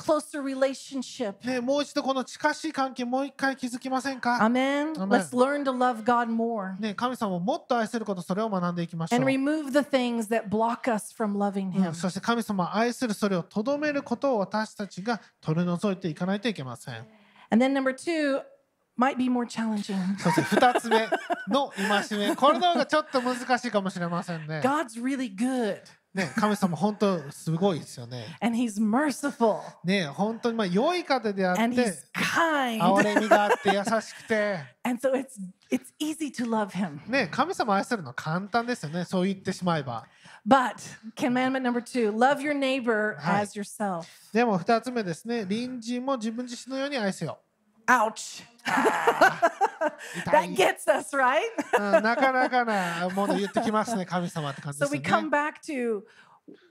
[1.46, 4.94] ね、もう一度この近しい関係もう一回築きませんか？Amen.
[4.94, 5.08] Amen.
[6.80, 9.20] ね神様をもっと愛することそれを学んでいきましょう。
[9.20, 9.22] う
[11.92, 16.23] ん、そして神様を愛するそれをとどめることを私たちが取り除いていく。
[16.26, 16.96] ないといけません。
[17.50, 18.42] And then number two
[18.98, 20.18] might be more challenging.
[20.20, 21.08] そして二つ目
[21.50, 22.36] の戒め。
[22.36, 24.62] これの方がちょっと難しいかもしれませんね。
[24.64, 25.82] God's really good
[26.14, 28.38] ね、神様本当すごいですよね。
[28.40, 32.80] and He's merciful ね、本当にまあ良い方であっ and て He's、kind.
[32.80, 35.40] 憐れみがあって優しくて、And so it's
[35.72, 37.00] it's easy to love Him.
[37.10, 39.06] ね、神様を愛するのは簡単ですよね。
[39.06, 40.06] そう言ってしまえば。
[40.48, 40.76] But
[41.16, 44.06] commandment number two love your neighbor はい as yourself.
[44.32, 45.46] でも二つ目ですね。
[45.46, 47.40] 隣人も自分自身のように愛せよ。
[47.88, 48.44] Ouch.
[48.64, 50.56] 痛 That い。
[50.56, 51.42] gets us, right?
[51.78, 55.30] うんなかなかなもの言ってきますね、神様って感じで so す we よ come ね。
[55.30, 56.04] back to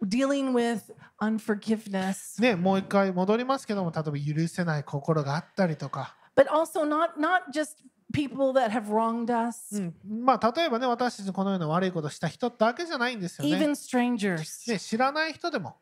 [0.02, 7.76] dealing with unforgiveness, ね、もう一回戻りますけども、例えば許せない心があったりとか、but also not not just
[8.12, 13.66] people that have wronged us, うん、まあ例えばね、私たちこのような悪いことをした人だけじゃないんですよ even ね。
[13.72, 14.70] strangers.
[14.70, 15.76] ね知らない人でも、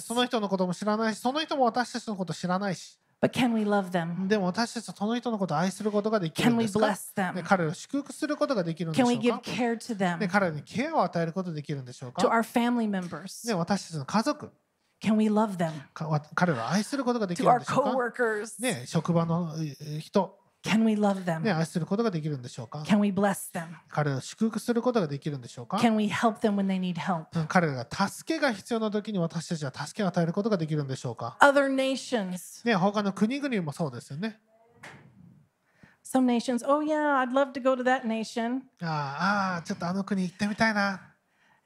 [0.00, 2.98] その人のことも知らないし、その人も私たちのこと知らないし。
[4.28, 6.76] でも私たちはその人のことを愛することができるんです
[7.14, 7.32] か？
[7.32, 10.18] で彼を祝福することができるでしょうか？
[10.18, 12.20] で彼にケアを与えることができるんでしょうか？
[13.46, 14.50] で私たちの家族。
[15.00, 15.72] Can we love them?
[16.34, 18.12] 彼ら愛することができるんでしょうか？
[18.60, 19.54] で職場の
[20.00, 20.38] 人。
[20.64, 21.40] Can we love them?
[21.40, 23.66] ね、愛することができるんでしょうか Can we bless them?
[23.90, 27.26] 彼らを祝福することができるんでしょうか Can we help them when they need help?
[27.38, 34.40] うん彼らが助けが必要な時に私たちは助けを与えることができるんでしょうか Other nations, ね、他の国々もそうですよね。
[36.14, 38.62] some nations, oh yeah, I'd love to go to that nation.
[38.80, 41.00] ああああ、ちょっとあの国行ってみたいな。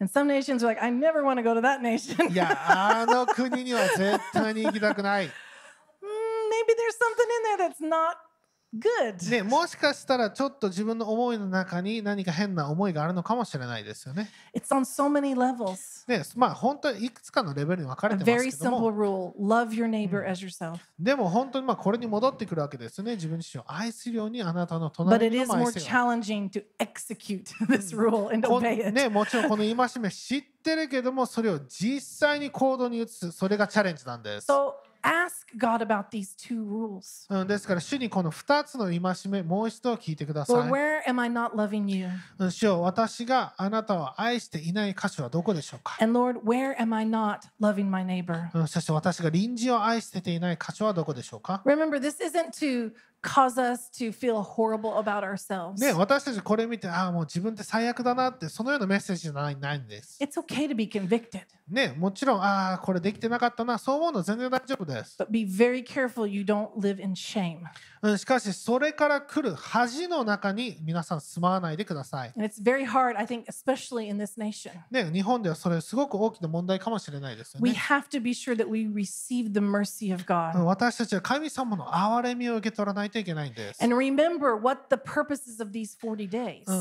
[0.01, 2.33] And some nations are like, I never want to go to that nation.
[2.33, 5.27] いや、あの国には絶対に行きたくない。
[5.27, 8.28] Mm, maybe there's something in there that's not
[8.75, 9.31] good.
[9.31, 14.31] ね、もしかしたらちょっと自分の思いの中に何か変な思いがあるのかもしれないですよね。
[14.55, 16.09] It's on so many levels.
[16.09, 20.79] ね、まあ本当にいくつかのレベルに分か A れてま very すけど simple も、rule love your neighbor as yourself.
[20.99, 23.13] でも本当にまあこれに戻ってくるわけですよね。
[23.13, 25.87] 自分自身を愛するようにあなたの But 隣 it に is も愛 more せよ。
[25.87, 28.93] challenging to execute this rule and obey it.
[28.93, 34.51] ね、もちろんこの戒め知ってるけどもそれを実際に行動に移すそれがチャレンジなんです。
[34.51, 34.73] So
[35.08, 37.28] ask God about these two rules.
[37.30, 40.72] うん、ですから主にこの2つの戒めもう一度聞いてくださ Lord, い。
[40.72, 42.08] where am I not loving you?
[42.40, 48.50] うん主よ私があなたを愛していない箇所はどこでしょうか、 And Lord, where am I not loving my neighbor?
[48.54, 52.92] うん、そして私が隣人を愛していない箇所はどこでしょうか Remember, this isn't to
[53.23, 55.81] cause us to feel horrible about ourselves.
[55.81, 60.19] ね、私たちこれ見てああもう自分って最悪だなってそのようなメッセージじゃないないんです。
[60.23, 65.17] It's okay to be convicted, ね、もちろんああこれできてなかったなそう思うの全然大丈夫です。
[65.21, 67.59] but be very careful you don't live in shame.
[68.01, 72.33] うん、しかしそれから来る恥の中に皆さん住まわないでください。
[72.37, 74.71] And it's very hard, I think, especially in this nation.
[74.91, 77.79] ね、日本ではそれすごく大きな問題かもしれないですよ We ね。
[77.79, 80.59] have to be sure that we receive the mercy of うん God.
[80.65, 83.08] 私たちは神様の憐れみを受け取らない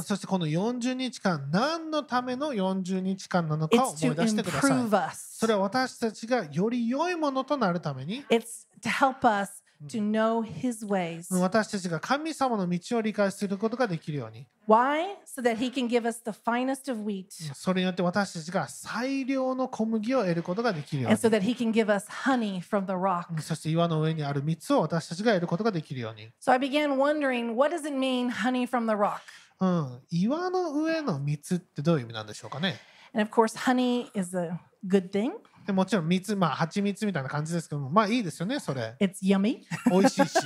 [0.03, 4.71] そしてこの40日間、何のための40日間なのかを思い出してください。
[5.39, 8.23] それは私たちがより良いものとなるために。
[9.87, 11.33] To know his ways.
[11.39, 15.15] 私たちが神様の道を理解することができるように Why?
[15.25, 21.43] So that he can give us the finest of wheat それによって私たちが最良の小麦を得ることができるよう and に so that
[21.43, 23.39] he can give us honey from the rock.
[23.41, 29.21] そして岩の上にある蜜を私たちが得ることができるように、So I began wondering, what does it mean, honey from the rock?
[29.59, 32.79] うん、岩の上の蜜ってどういう意味なんでしょうかね
[33.13, 35.31] And of course, honey is a good thing.
[35.67, 38.95] でもちろん蜜、まあ蜂蜜みたいな感じですけども、まあいいですよね、それ。
[39.01, 39.63] It's yummy.
[39.91, 40.37] 美味しいし。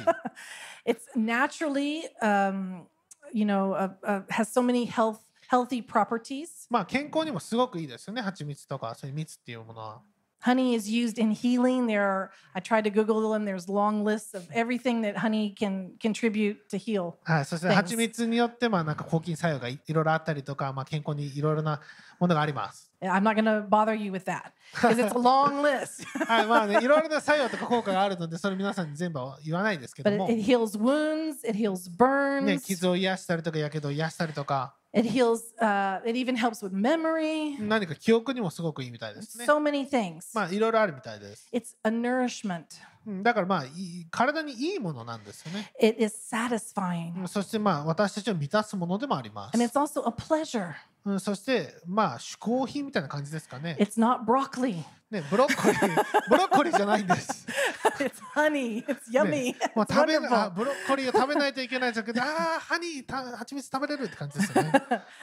[0.84, 2.88] it's naturally, um,
[3.32, 6.66] you know, uh, uh, has so many health healthy properties.
[6.72, 10.02] まあ健康にもすごくいいですよね、蜂蜜とか、そういう蜜っていうものは。
[10.44, 11.86] Honey is used in healing.
[11.86, 13.46] There are, I tried to Google them.
[13.46, 17.14] There's long lists of everything that honey can contribute to heal.
[17.26, 17.76] はい、そして Thanks.
[17.76, 21.80] 蜂蜜によって、まあなんか抗菌作用がいいろいろあったりとか、まあ健康にいろいろな
[22.20, 22.91] ものがあります。
[23.03, 26.05] I'm not going to bother you with that because it's a long list.
[26.27, 36.19] はい、まあね、いろいろな作用とか効果があるので、それ皆さんに全部は言わないですけど But も it,、it heals wounds, it heals ね、 burns, 傷を癒したりとか、やけどを癒したりとか、 it heals, uh, it
[36.19, 37.61] even helps with memory.
[37.61, 39.45] 何か記憶にもすごくいいみたいですね。
[39.45, 40.35] So many things.
[40.35, 41.49] まあいろいろあるみたいです。
[41.53, 42.65] It's a nourishment,
[43.07, 45.71] うんだからまあいい体にいいものなんですよね。
[45.81, 50.75] it is satisfying, うんそしてまあ私たちを満たすものでもあります and。it's also a pleasure.
[51.04, 53.76] うんそしてまあ嗜好品みたいな感じですかね。
[53.80, 57.48] It's not broccoli, ねブロッコリーブロッコリーじゃないんです。
[57.98, 59.56] it's honey, it's yummy.
[59.76, 62.24] もう食べなあ.ブロッコリーを食べないといけないじゃなくて、あ
[62.58, 64.72] あハニーた蜂蜜食べれるって感じですよね。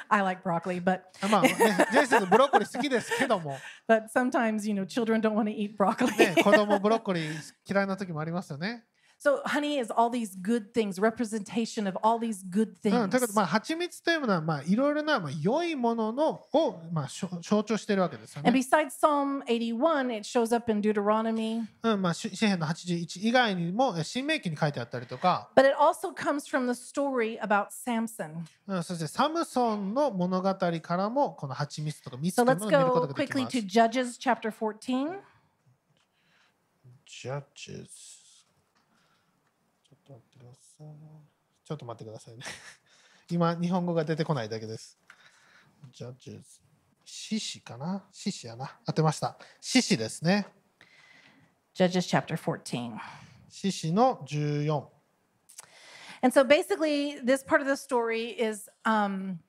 [0.08, 1.48] I like broccoli, but あ まあね
[1.92, 3.56] ジェイソンブロッコリー好きですけども、
[3.88, 6.16] but sometimes you know children don't want to eat broccoli.
[6.18, 8.84] ね子供ブロッコリー嫌いな時もありますよね。
[9.18, 13.08] So honey is all these good things, representation of all these good things.
[13.08, 16.80] でまあ蜂蜜というものはまあいろいろなまあ良いもののを
[17.42, 18.58] 象徴しているわけですよ And ね。
[18.58, 27.68] besides Psalm 81, it shows up in Deuteronomy, うんまあ詩詩篇の81以外にもえ新明記に書いてあったりとか、but it also comes from the story about
[27.70, 28.44] Samson.
[28.68, 33.66] うん、そしてサムソンの物語からもこの蜂蜜とか蜜と So let's のを見るこ go とができ quickly ます to。
[33.66, 35.18] Judges chapter 14.
[37.06, 38.18] Judges
[39.88, 40.67] ちょっと待ってください。
[40.78, 42.44] ちょっと待ってくださいね。
[43.30, 44.98] 今、日本語が出てこないだけです。
[45.92, 46.42] Judges。
[47.04, 48.78] 獅子かな獅子やな。
[48.86, 49.36] 当てました。
[49.60, 50.46] 獅子ですね。
[51.74, 52.96] Judges chapter 14.
[53.48, 54.86] 獅子の14。
[56.22, 59.40] And so basically, this part of the story is um,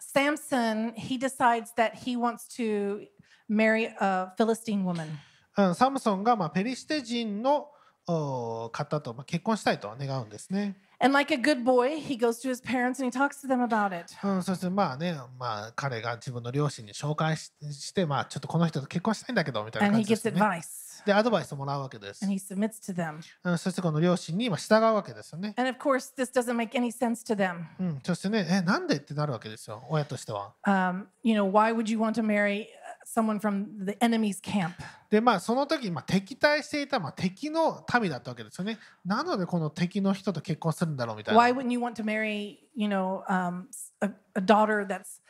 [0.00, 3.06] Samson, he decides that he wants to
[3.48, 5.08] marry a Philistine woman.
[5.56, 7.73] うん、サムソンがまあペリシテ人のお
[8.06, 10.76] 方とまあ結婚したいと願うんですね。
[11.00, 13.92] And like a good boy, he goes to his parents and he talks to them about
[13.92, 14.06] it.
[14.22, 20.60] うん、そしてまあね、まあ、彼が自分の両親に紹介しして、まあ、ちょっとこの人と結婚したいんだけどみたいな And 感 he じです gets よね。
[20.60, 22.32] advice で、アドバイスをもらうわけです and。
[22.32, 23.20] he submits to them.
[23.42, 25.52] うん、そしてこの両親にまあ従うわけですよね。
[25.56, 27.64] And of course, this doesn't make any sense to them.
[27.80, 30.54] うん、そしてね、え、なんでってなるわけですよ、親としては。
[30.66, 32.66] Um, you know, why would you want to marry uh,
[33.04, 34.72] someone from the enemy's camp?
[35.10, 38.78] で、まあ、その時、まあ、敵対していた、まあ、敵の民だったわけですよね。
[39.04, 41.60] なので、この敵の人と結婚するんだろうみたい Why な。
[41.60, 43.66] wouldn't you want to marry, you know, um,
[44.00, 45.20] a, a daughter that's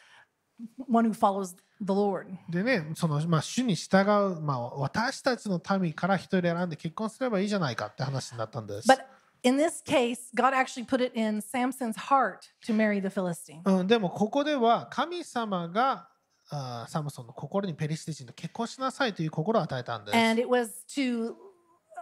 [0.88, 2.26] one who follows the Lord?
[2.48, 4.02] でね、その、まあ、主に従
[4.36, 8.88] う、まあ、私たちの民から一人選んで結婚すればいいじゃないかって話になったんです。
[8.88, 9.00] But
[9.42, 13.60] in this case, God actually put it in Samson's heart to marry the Philistine.
[13.64, 16.08] うん、でも、ここでは神様が
[16.50, 20.16] あーサムソンの心にペリシテ人と結婚しなさいという心を与えたんです。
[20.16, 21.34] And it was to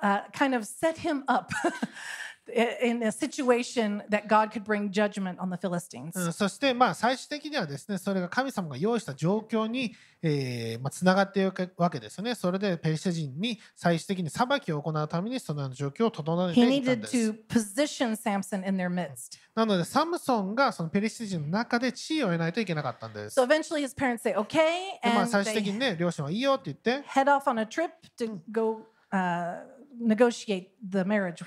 [0.02, 1.52] uh, kind of set him up
[2.48, 6.12] in a situation that God could bring judgment on the Philistines.
[6.18, 12.34] うん、そしてまあ最終的にはですねそれが神様が用意した状況に、えーまあ、つながっていくわけですよね。
[12.34, 17.16] それでペリシテ人に最終的に裁きを行うためにそのような状況を整えて He いったん needed です。
[17.16, 19.38] to position Samson in their midst.
[19.54, 23.38] なのでサムソンがそのペリシテ人の中で地位を得ないといけなかったんです。
[23.38, 28.40] So eventually his parents say, okay, でまあ and 最終的に they ね両親はいいよって言って、head off on a trip to
[28.50, 29.60] go uh,
[30.00, 31.44] negotiate the marriage.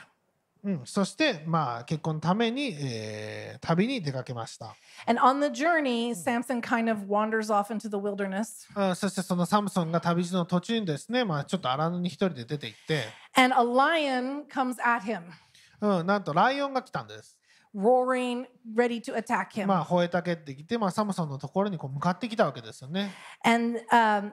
[0.65, 4.75] うん、そしてまあ結婚のために、えー旅に出かけました。
[5.07, 8.67] And on the journey, Samson kind of wanders off into the wilderness.
[8.75, 13.03] うんそしてそのサムソンが旅路の途中にですね、まあ、ちょっと荒野に一人で出て行って、
[13.35, 15.21] And a lion comes at him,
[15.81, 17.39] うん、なんとライオンが来たんです。
[17.75, 19.67] roaring, ready to attack him.
[19.67, 23.11] まあ、吠えたけってきて、まあ、サムソンのところにこう向かってきたわけですよね。
[23.43, 24.31] And um,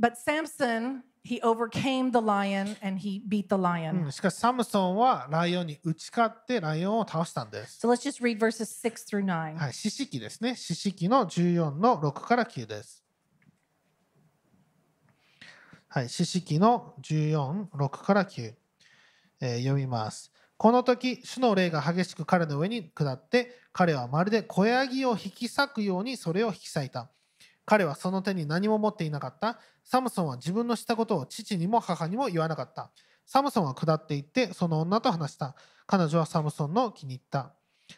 [0.00, 4.06] but Samson, he overcame the lion and he beat the う lion.
[4.06, 7.86] ん、しかし、サムソンはライオンに打ち勝ってライオンを倒したんです。
[7.86, 9.56] So let's just read verses six through nine.
[9.56, 10.56] はい、四式ですね。
[10.56, 13.04] 四式の14の6から9です。
[15.90, 18.54] はい、四式の14、6から9。
[19.40, 20.32] えー読みます。
[20.56, 27.10] この時、主の霊が激しく彼の上に下って、彼はまるで小ヤギを引き裂くようにそれを引き裂いた。
[27.68, 29.58] 彼はその手に何も持っていなかった。
[29.84, 32.90] サムソンは自分のしたことを父にも母にも言わなかった。
[33.26, 35.54] サムソンは下っていって、その女と話した。
[35.86, 37.52] 彼女はサムソンの気に入った。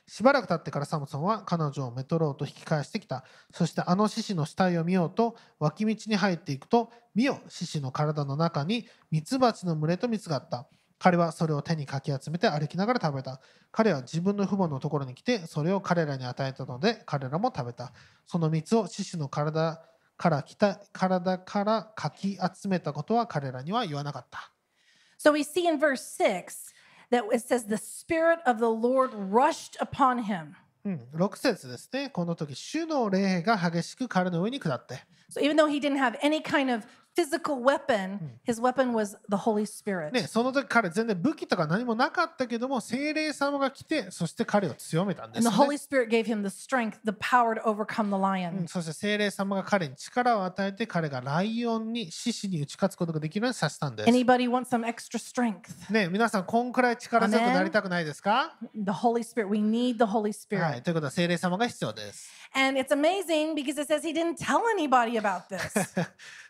[0.08, 3.24] しばらく経ってからサムソンは彼女をメトローと引き返してきた。
[3.54, 10.66] そしてあの獅子の死体を見ようと脇道に入っていくと、見よ、獅子の体の中にミツバチの群れと蜜があった。
[11.00, 13.40] 彼はそれを手にかき集めて歩きながら食べた。
[13.72, 17.92] 彼は自分の父母のところに来て、それを彼らに与えたので、彼らも食べた。
[18.26, 19.82] その蜜を獅子の体
[20.18, 24.52] から来た体からかき集めたことは彼らには言わなかった。
[25.18, 26.70] So we see in verse 6
[27.10, 30.52] that it says, The Spirit of the Lord rushed upon him.
[30.84, 32.10] うん、6節ですね。
[32.10, 35.00] この時、主の霊が激しく彼の上に下って。
[35.30, 36.84] So even though he didn't have any kind of
[37.16, 40.12] physical weapon, his weapon was the Holy Spirit.
[40.12, 48.16] ね、その時彼全然武器とか何もなかったけども精霊様が来てそして彼を強めたんで And す、the ね Holy Spirit gave him the strength, the power to overcome the
[48.16, 48.22] うん
[48.64, 48.68] lion.
[48.68, 54.08] そして精霊様が彼に力を与えて彼がライオンに獅子に打ち勝つことができるようにさせたんです。
[54.08, 55.92] Anybody want some extra strength?
[55.92, 59.48] ね、皆さんこんくらい力強くなりたくないですか The Holy Spirit.
[59.48, 60.78] We need the Holy は Spirit.
[60.78, 62.30] い、ということは精霊様が必要です。
[62.54, 65.86] And it's amazing because it says he didn't tell anybody about this.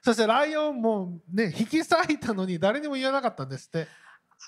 [0.02, 3.86] そしてライオンもね引き裂いたのに誰にも言わなかったんですって。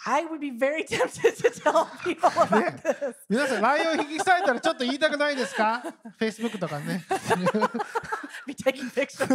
[0.07, 3.15] I would be very tempted to tell people about this.
[3.29, 5.83] 皆さんライオン引き裂いたらちょっと言いたくないですか
[6.19, 7.05] ?Facebook とかね。
[8.47, 9.29] Be taking pictures.
[9.29, 9.31] こ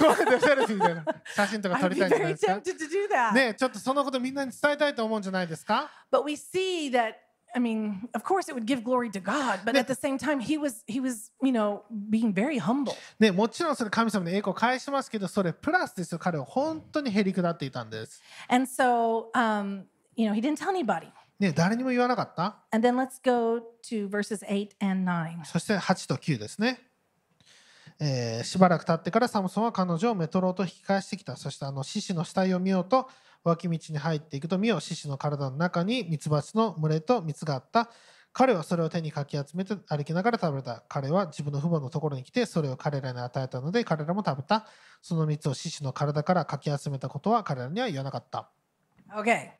[0.00, 1.04] うやってセルフィーみたいな
[1.34, 3.32] 写真とか撮 I'd り be たいんじゃない very ですか？Tempted to do that.
[3.32, 7.12] ねちょっとそのことみんなに伝えたいと思うんじゃないですか？But we see that
[7.54, 10.40] I mean, of course it would give glory to God, but at the same time
[10.40, 12.94] he was he was, you know, being very humble.
[13.18, 18.22] ねもちろんそれ神様に栄光を返しますけどそれプラスですよ彼は本当にへり下っていたんです。
[18.48, 19.84] And so um,
[20.16, 21.08] you know, he didn't tell anybody.
[21.38, 25.44] ね誰にも言わなかった And then let's go to verses 8 and 9.
[25.44, 26.80] そして8と9ですね。
[27.98, 31.36] えーしばらく経ってからサムソンは彼女をメトロと引き返してきた。
[31.36, 33.08] そしてあの獅子の死体を見ようと
[33.44, 37.90] 脇道に入っていくと見よ獅子の体の中にミツバチの群れと蜜があった。
[38.32, 40.84] 彼はそれを手にかき集めて歩きながら食べた。
[40.88, 44.66] 彼は自分の父母のところに来てそれを彼らに与えたので彼らも食べた。
[45.02, 48.48] その蜜を獅子の体からかき集めたことは彼らには言わなかった。
[49.16, 49.50] Okay.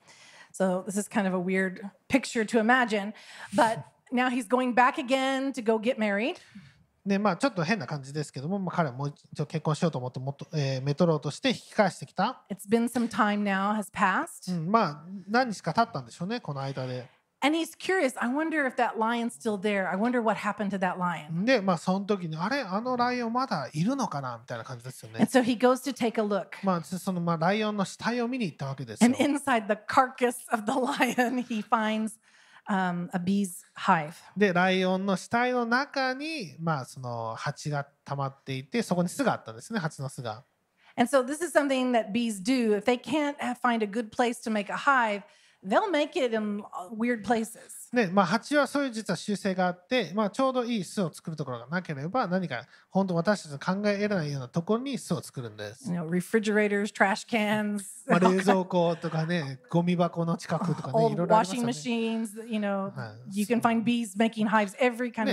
[0.52, 3.12] So this is kind of a weird picture to imagine,
[3.54, 6.38] but now he's going back again to go get married.
[7.04, 12.42] でまあちょっと変な感じですけども、まあ、彼はもう一度結婚しようと思ってもっと、えーメトロとして引き返してきた。
[12.50, 14.54] It's been some time now has passed.
[14.54, 17.08] うん、まあ何日か経ったんでしょうねこの間で。
[17.42, 18.12] And he's curious.
[18.20, 19.88] I wonder if that lion's still there.
[19.88, 21.46] I wonder what happened to that lion.
[21.46, 25.28] でまあその時にあれあのライオンまだいるのかなみたいな感じですよ And ね。
[25.32, 26.48] so he goes to take a look.
[26.62, 29.16] まあそのまあライオンの死体を見に行ったわけですよ And。
[29.16, 32.18] inside the carcass of the lion, he finds
[32.69, 34.13] um, a bee's hive.
[34.35, 40.43] でライオンの死体の中にまあその蜂が溜まっていてそこに巣があったんですね蜂の巣が。
[40.97, 42.73] And so this is something that bees do.
[42.73, 45.23] If they can't have- find a good place to make a hive,
[47.92, 55.90] ね、まあ蜂はそういう実は習性があって、まあ、ちょうどいい巣を作るところがなければ何か本当私たちの考え得られないようなところに巣を作るんです。
[55.90, 56.92] Refrigerators,
[58.06, 61.36] まあ冷蔵庫とかね、ゴミ箱の近くとかね、いろいろ、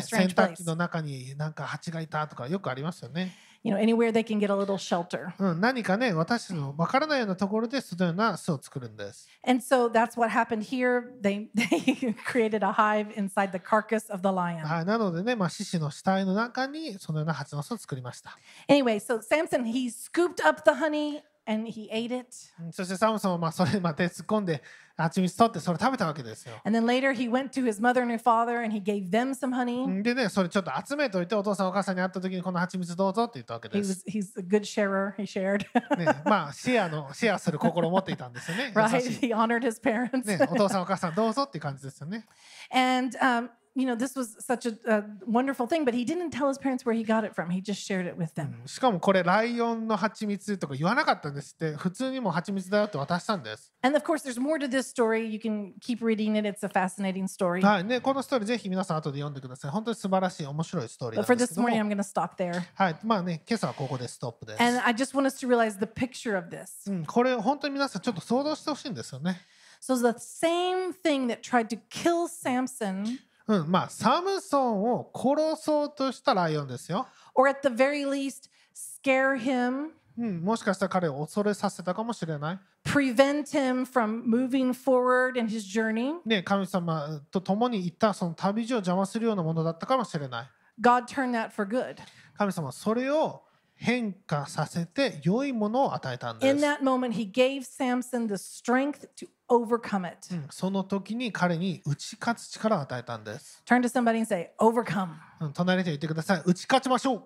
[0.02, 3.36] 洗濯機の中になんか蜂がいたとかよくありますよね。
[3.67, 5.33] You know, anywhere they can get a little shelter.
[5.39, 9.29] うん、何かね、私たちのわからないようなところでそのような巣を作るんです。
[9.47, 11.13] And so that's what happened here.
[11.21, 14.67] They they created a hive inside the carcass of the lion.
[14.67, 18.37] はい、なのでね、まあ、獅子の死体の中にそのような蜂の巣を作りました。
[18.69, 22.28] Anyway, so Samson he scooped up the honey and he ate it.
[22.60, 24.62] うんそしてサムソンはまあそれまあ手突っ込んで
[24.98, 26.56] 蜂蜜取ってそれ食べたわけですよ。
[26.66, 29.54] And then later he went to his mother and her father and he gave them some
[29.56, 29.86] honey.
[29.86, 34.04] うんでね、それちょっと集めといてお父さんお母さんに会った時にこの蜂蜜どうぞって言ったわけ He です。
[34.08, 35.14] was he's a good sharer.
[35.18, 35.66] He shared.
[35.98, 38.72] ね、まあシェアのシェアする心を持っていたんですよね。
[38.76, 38.90] right?
[39.20, 40.26] He honored his parents.
[40.26, 42.26] ね、お父さんお母さんどうぞっていう感じですよね。
[42.74, 46.58] and um, you know, this was such a, a wonderful thing, but he didn't tell his
[46.58, 47.52] parents where he got it from.
[47.52, 48.56] He just shared it with them.
[48.66, 53.72] しかもこれライオンの蜂蜜とか言わなかったんですって普通にもう蜂蜜だよって渡したんです。
[53.84, 55.28] And of course, there's more to this story.
[55.28, 56.48] You can keep reading it.
[56.48, 57.64] It's a fascinating story.
[57.64, 59.72] はいね、このストーリーぜひ皆さん後で読んでください。
[59.72, 62.64] 本当に素晴らしい面白いストーリー But なん for ですけ this ども morning, I'm going to stop there.
[62.74, 64.64] はい、まあね今朝はここでストップです。
[64.64, 66.92] And I just want us to realize the picture of this.
[66.92, 69.40] うん、これ本当に皆さんちょっと想像してほしいんですよね。
[69.80, 77.08] So the same thing that tried to kill Samson, うん、まあサムソンを殺そうとしたライオンですよ。
[77.34, 82.60] or at the very least, scare him, うん、もしかしたら彼を恐れさせたかもしれない。
[82.84, 86.16] prevent him from moving forward in his journey.
[86.26, 90.48] ね、神様と共に行ったその旅路を邪魔するようなものだったかもしれない。
[90.82, 91.98] God turned that for good.
[92.38, 93.44] 神様はそれを
[93.77, 96.65] 変化させて良いものを与えたんで In す。
[96.65, 100.33] that moment, he gave Samson the strength to overcome it.
[100.33, 103.63] うんその時に彼に打ち勝つ力を与えたんです。
[103.67, 105.15] Turn to somebody and say, overcome.
[105.41, 106.43] うん隣で言ってください。
[106.45, 107.25] 打ち勝ちましょう。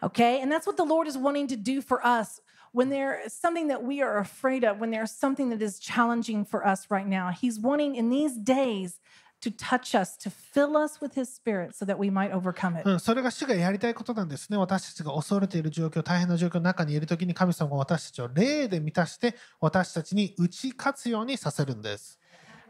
[0.00, 0.40] Okay?
[0.40, 2.40] And that's what the Lord is wanting to do for us.
[2.72, 6.44] When there is something that we are afraid of, when there's something that is challenging
[6.44, 9.00] for us right now, He's wanting in these days
[9.43, 12.89] to touch us, to fill us with His Spirit so that we might overcome it.
[12.89, 14.57] うん、それが主がやりたいことなんですね。
[14.57, 22.19] 私たちが恐れている状況、大変な状況の中にいるときに神様が私たちを霊で満たして私たちに打ち勝つようにさせるんです。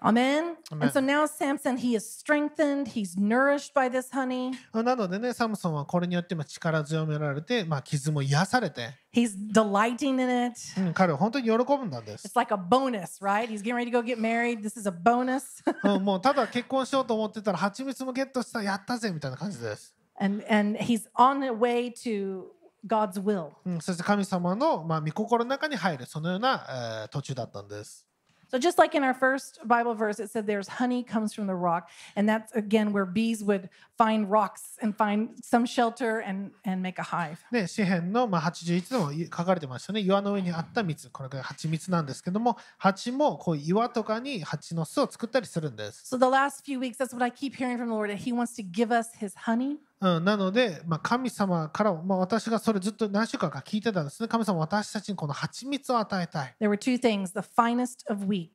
[0.04, 0.58] Amen?
[0.72, 0.82] Amen.
[0.82, 10.52] And so now Samson, he is strengthened, he's nourished by this honey, なのでね、サムソンはこれによってまあ力強められて、まあ、傷も癒されて、he's delighting in
[10.52, 10.60] it.
[10.78, 12.32] うん、彼は本当に喜ぶんだんです It's。
[12.36, 13.48] like a bonus, right?
[13.48, 14.62] He's getting ready to go get married.
[14.62, 15.64] This is a bonus.
[15.84, 19.96] うん、もうただ結婚しようと思ってたら蜂蜜もゲットしたやったぜみたいな感じです。
[20.20, 22.44] and and he's on the way to
[22.86, 23.52] God's will.
[23.66, 28.06] うん、そして神様の、まあ、御心の中に入るそのような、えー途中だったんです。
[28.53, 31.91] So just like in our first Bible verse, it said there's honey comes from the rock,
[32.17, 36.99] and that's again where bees would find rocks and find some shelter and and make
[36.99, 37.45] a hive.
[37.53, 40.01] ね、詩篇の、まあ、81でもい書かれてましたね。
[40.01, 41.11] 岩の上にあった蜜。
[41.11, 46.15] これが蜂蜜なんですけども、蜂もこう岩とかに蜂の巣を作ったりするんです。
[46.15, 48.33] So the last few weeks, that's what I keep hearing from the Lord that He
[48.33, 49.77] wants to give us His honey.
[50.04, 54.28] うん、なので、まあ、神様から、まあ、私がそれずっと何週間か聞いてたんですね。
[54.28, 56.56] 神様は私たちにこの蜂蜜を与えたい。
[56.60, 58.50] There were two things: the finest of wheat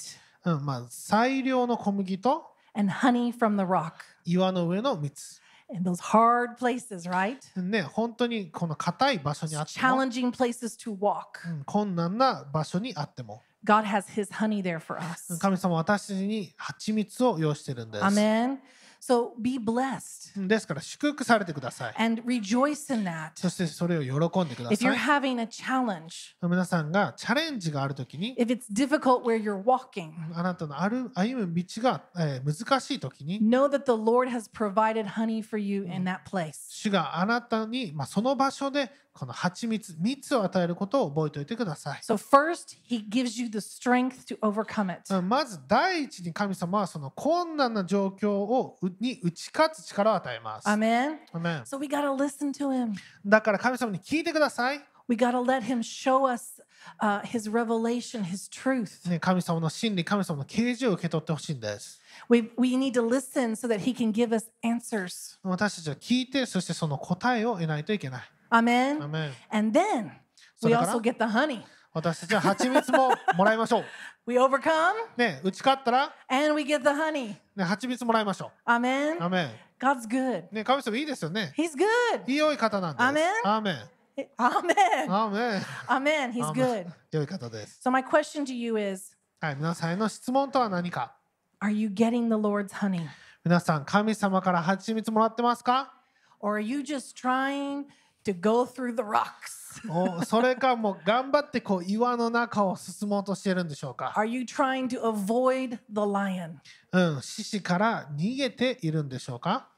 [0.44, 2.44] うんまあ、最良の小麦と
[2.74, 3.92] and honey from the rock.
[4.26, 5.40] 岩の上の蜜。
[5.70, 7.38] In those hard places, right?
[7.58, 11.48] ね、本当にこの硬い場所にあっても、Challenging places to walk.
[11.48, 15.38] うん困難な場所にあっても、God has His honey there for us.
[15.38, 18.04] 神様は私たちに蜂蜜を用意してるんです。
[18.04, 18.58] Amen.
[19.00, 21.94] So be blessed ですから祝福されてください。
[21.98, 23.30] and rejoice in that.
[23.36, 24.96] そしてそれを喜んでくだ If さ you're い。
[24.96, 35.42] having a challenge, 皆さんがチャレンジがあるときに、if it's difficult where you're walking, あなたの歩歩む道が、えー難しいときに、know that the Lord has provided honey
[35.42, 36.54] for you in that place.
[36.68, 42.00] 主があなたに、まあ、その場所でこの蜂蜜、蜜を与えることを覚えておいてください。
[42.02, 45.12] So, first, He gives you the strength to overcome it.
[45.12, 50.68] うんまず第一に神様はその困難な状況をうに打ち勝つ力を与えます。
[50.68, 51.16] Amen.
[51.32, 52.94] アメン So, we got to listen to Him.
[53.26, 54.80] だから神様に聞いてください。
[55.08, 56.60] We got to let Him show us
[57.00, 59.08] uh, His revelation, His truth.
[59.08, 62.00] ね、神様の真理、神様の啓示を受け取ってほしいんです。
[62.28, 65.38] We, we need to listen so that He can give us answers.
[65.42, 68.22] 私たちは聞いて、そしてその答えを得ないといけない。
[68.50, 69.02] Amen.
[69.02, 70.10] アメン And then we
[70.56, 71.62] それから also get the honey.
[71.92, 73.84] 私たちは蜂蜜ももらいましょう。
[74.26, 77.34] We overcome ね、打ち勝ったら、and we get the honey.
[77.56, 78.70] ね、蜂蜜もらいましょう。
[78.70, 79.22] Amen.
[79.22, 80.44] アメン God's good.
[80.52, 81.54] ね、神様いいですよね。
[81.56, 82.32] He's good.
[82.32, 83.04] 良い方なんです。
[83.04, 83.74] アメンアーメン。
[83.76, 84.26] Amen.
[84.36, 85.60] アーメン。
[85.88, 86.32] Amen.
[86.32, 86.86] He's アーメン good.
[87.12, 87.80] 良い方です。
[87.82, 91.14] So my question to you is, はい、皆さんへの質問とは何か
[91.60, 93.06] are you getting the Lord's honey?
[93.44, 95.94] 皆さん、神様から蜂蜜もらってますか
[96.40, 97.84] Or are you just trying
[98.32, 99.56] to go through the rocks?
[99.88, 106.54] おそれかもう頑張ってこう岩の中を進もうとしているんでしょうか Are you trying to avoid the lion?
[106.92, 109.68] うん、獅子から逃げているんでしょうか？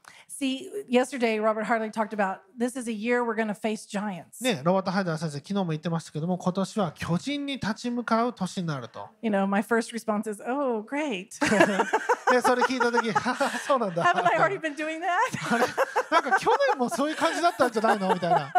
[0.41, 4.41] See, yesterday Robert Hartley talked about this is a year we're going to face giants.
[4.41, 9.07] ね、ロバート・ハイダー先生、昨日も言ってましたけども、今年は巨人に立ち向かう年になると。
[9.21, 11.27] You know, my first response is, "Oh, great.
[12.31, 13.13] で、それ聞いたとき、
[13.67, 14.03] そうなんだ。
[14.03, 15.65] Haven't I already been doing that?" あれ
[16.09, 18.51] なんか去年もそういう感じだったんじゃないのみたいな。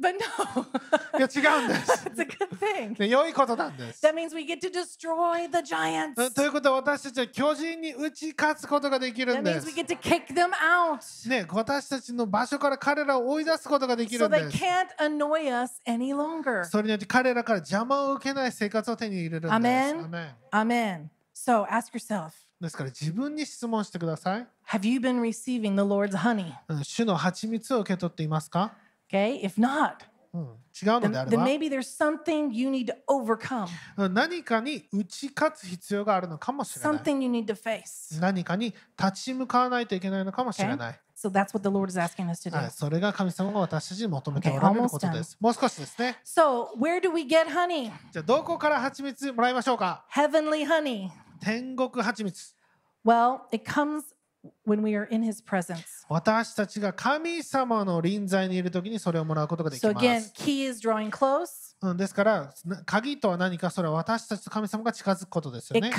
[0.00, 1.18] But no.
[1.18, 2.08] いや、違うんです。
[2.08, 2.98] it's a good thing.
[2.98, 4.04] ね、良いことなんです。
[4.04, 6.14] That means we get to destroy the giants.
[6.22, 9.72] うんということは私たちは巨人に打ち勝つことができる That んで means す we。
[9.74, 11.28] get to kick them out.
[11.28, 14.64] ね、私たちの場所から彼らを追い出すことができ So るん they です。
[14.64, 16.64] can't annoy us any longer.
[16.64, 19.52] それによって彼らから邪魔を受けない生活を手に入れるんです。
[19.52, 20.04] アメン
[20.50, 21.08] アメン Amen.
[21.34, 22.30] So ask yourself
[22.60, 24.46] ですから自分に質問してください。
[24.68, 26.52] Have you been receiving the Lord's honey?
[26.68, 28.72] うん主の蜂蜜を受け取っていますか、
[29.10, 29.40] Okay?
[29.42, 29.96] If not,
[30.34, 31.44] うん、違うのであれば
[34.08, 36.92] 何かに打ち勝つ必要があるのかもしれない。
[38.20, 40.78] 何かに立ち向かわないといけないのかもしれない。
[40.78, 41.00] はい、
[42.72, 45.36] それが神様が私たちに求めておられることです。
[45.38, 46.18] もう少しですね。
[48.10, 50.04] じゃあどこから蜂蜜もらいましょうか
[51.40, 52.56] 天国蜂蜜。
[54.66, 56.04] When we are in His presence.
[56.08, 60.32] 私たちが神様の臨在にいる時にそれをもらうことができ So ま again, す。
[60.34, 61.63] key is drawing close.
[61.82, 62.54] うん、ですから、
[62.86, 65.90] 鍵とは何かそれは私たちと神様が近づくことですよね。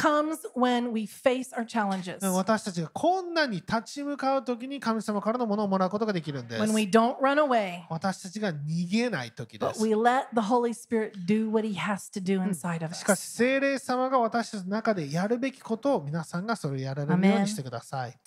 [2.30, 6.62] 私たちが困難に立ち向かうとに神様からのものをもらうことができるんです。
[7.38, 9.84] Away, 私たちが逃げないとです。
[13.16, 18.18] し、霊様が私たちの中でやるべきことを皆さんがそれをやられるようにしてください。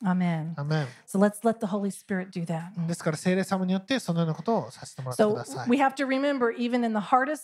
[2.86, 5.26] ですから、聖霊様によってそのようなことをさせてもらっい。
[5.26, 5.78] So we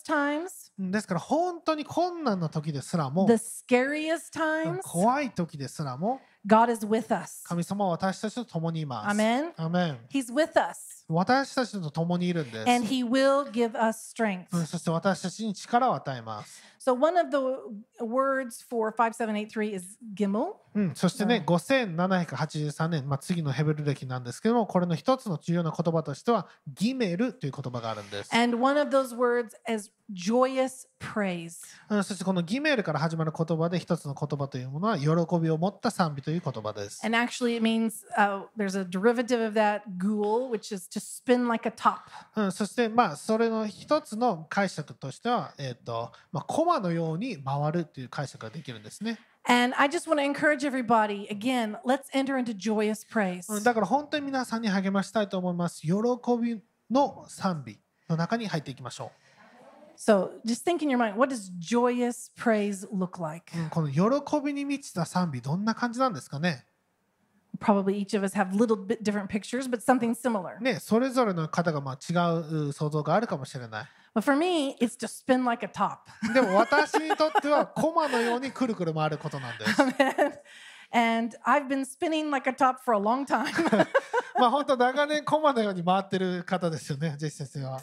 [0.02, 7.42] times, ですから、本当に困難な時ですらも the、scariest うん times, 怖い時ですらも、God is with us.
[7.44, 9.16] 神様は私たちと共にいます。
[9.16, 9.52] Amen.
[9.56, 12.70] アメン He's with us, 私たちと共にいるんです。
[12.70, 14.46] and He will give us strength.
[14.52, 16.62] うんそして私たちに力を与えます。
[16.84, 20.56] So one of the words for 5783 is gimel.
[20.74, 28.34] うん、そしてね、5783年、まあ、次のヘブル歴なんですけども、これの一つの重要な言葉としては、ギメルという言葉があるんです。
[28.34, 31.60] And one of those words is joyous praise.
[31.88, 35.06] うん、そしてこのギメルから始まる言葉で一つの言葉というものは、喜
[35.40, 37.06] びを持った賛美という言葉です。
[37.06, 41.68] And actually, it means uh, there's a derivative of that, ghoul, which is to spin like
[41.68, 42.00] a top.
[42.34, 49.18] うん、そして、まあ、それの一つの解釈としては、えっ、と、まあ、コマのように回るという解釈ができるんですね。
[49.46, 53.52] And I just want to encourage everybody again, let's enter into joyous praise.
[53.52, 55.82] うん、だから本当に皆さんに励ましたいと思います。
[55.82, 55.92] 喜
[56.40, 59.10] びの賛美の中に入っていきましょ
[59.96, 63.52] So just think in your mind, what does joyous praise look like?
[63.70, 66.64] この喜びに満ちた賛美、どんな感じなんですかね
[67.59, 70.59] Probably each of us have little bit different pictures, but something similar.
[70.61, 73.85] ね、それぞれの方がまあ違うう想像があるかもしれない。
[74.15, 75.99] But for me, it's to spin like a top.
[76.33, 79.81] でも私にとってはコマのようにくるくる回ることなんです。
[80.91, 83.45] and I've been spinning like a top for a long time.
[84.39, 87.81] まあ本当長年コマのように回ってる方ですよね、ジェシ先生は。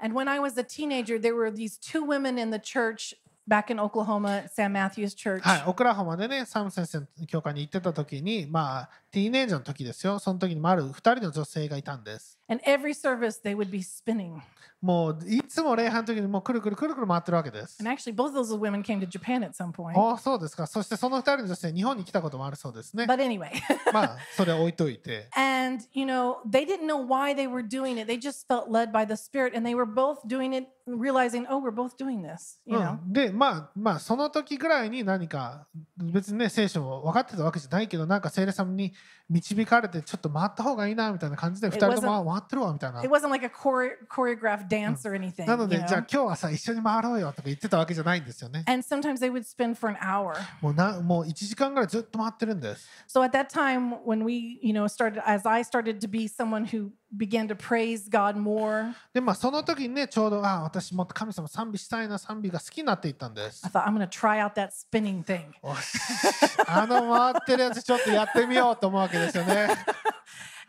[0.00, 3.14] and when I was a teenager, there were these two women in the church
[3.47, 5.41] back in Oklahoma Sam Matthews Church.
[5.41, 12.39] はい、オクラホマでね、サム先生の教会に行ってた時に、まあ、ティーンエイジャーの時ですよ、その時にもある2人の女性がいたんです。
[12.47, 14.41] And every service, they would be spinning.
[14.83, 17.77] もういつも礼拝の時にもうくるくるくるくる回ってるわけです。
[17.79, 19.97] And actually, both those women came to Japan at some point.
[19.97, 20.67] ああ、そうですか。
[20.67, 23.05] そしてその2人の女性、日本に来たこともあるそうですね。
[23.05, 23.49] But anyway,
[23.93, 25.29] まあ、それは置いといて。
[25.37, 28.07] and you know, they didn't know why they were doing it.
[28.07, 31.59] They just felt led by the Spirit, and they were both doing it, realizing, oh,
[31.59, 32.59] we're both doing this.
[32.65, 35.65] You う know, ん、でまあまあその時ぐらいに何か
[35.97, 38.93] 別にね聖書を分かってたわけじゃないけどなんか聖霊様に
[39.33, 43.07] 導かれてちょっと回った方がいいなみたいな感じで2 It 人とも回ってるわみたいな it。
[43.09, 45.45] wasn't like a chore- choreographed dance or anything.
[45.47, 45.77] なので?
[45.77, 48.63] じゃあ今日はさ一緒に回ろうよとか言ってたわけじゃないんですよね。
[48.67, 50.35] and sometimes they would spin for an hour.
[50.61, 52.87] もうなもう1時間ぐらいずっと回ってるんです。
[53.07, 56.91] So at that time, when we, you know, started, as I started to be someone who
[57.15, 63.71] began to praise God more, でまあその時にねちょうどあ私もっと神様賛美したいな賛美が好きになっていったんです I。
[63.71, 65.45] thought I'm to try out that spinning thing.
[66.67, 69.67] あの回ってるやつちょっとやってみようと思うわけですよね。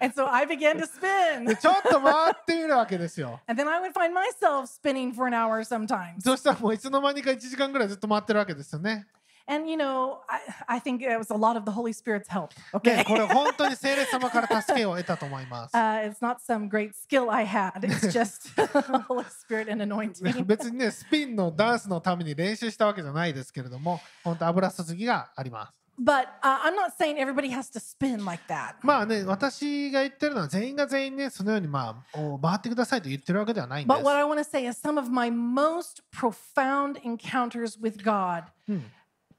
[0.00, 1.56] And so I began to で spin.
[1.56, 3.40] ちょっと回ってみるわけですよ。
[3.46, 6.20] And then I would find myself spinning for an hour sometimes.
[6.20, 9.06] そしたらもういつの間にか1時間ぐらいずっと回ってるわけですよね。
[9.49, 12.53] And, you know, I, I think it was a lot of the Holy Spirit's help.
[12.83, 13.03] ね Okay.
[13.03, 15.75] これ本当に聖霊様から助けを得たと思います。
[15.75, 17.79] Uh, it's not some great skill I had.
[17.81, 18.53] It's just
[19.07, 20.45] Holy Spirit and anointing.
[20.45, 25.73] 別にね、スピンのダンスのために練習したわけじゃないですけれども、本当油注ぎがあります。
[25.99, 28.75] But uh, I'm not saying everybody has to spin like that.
[28.83, 38.03] まあね、私が言ってるのは全員が全員ね、そのようにまあ、お回ってくださいと言ってるわけではないんで But す what。I want to say is some of my most profound encounters with
[38.03, 38.83] God うん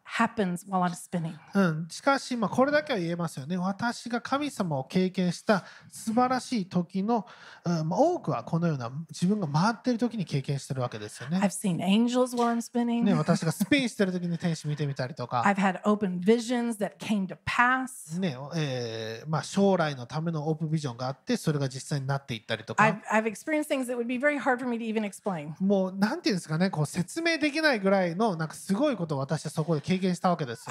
[0.06, 1.34] Happens while I'm spinning.
[1.53, 3.58] うん、しかし、まあ、これだけは言えますよね。
[3.58, 7.26] 私が神様を経験した素晴らしい時の、
[7.66, 11.39] うんまあ、多くはこのような自分が回っている時に経験してるわけですよね。
[11.39, 13.03] I've seen angels while I'm spinning.
[13.03, 15.41] ね私がスピンしてる時に天使見てみたりとか。
[15.45, 18.20] I've had open visions that came to pass.
[18.20, 25.53] ねえーまあ、将来のためのオープンビジョンがあってそれが実際になっていったりとか I've, I've experienced things that would be very hard for me to even explain.
[25.60, 30.66] もうなんていうんですかねこう説明できないぐらいのなんかすごいことを私はそこで経験経験したわけです。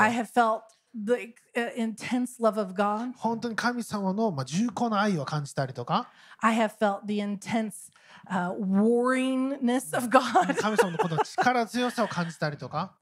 [3.17, 6.09] 本当に神様の重厚な愛を感じたりとか。
[10.55, 12.95] 神様のこの力強さを感じたりとか。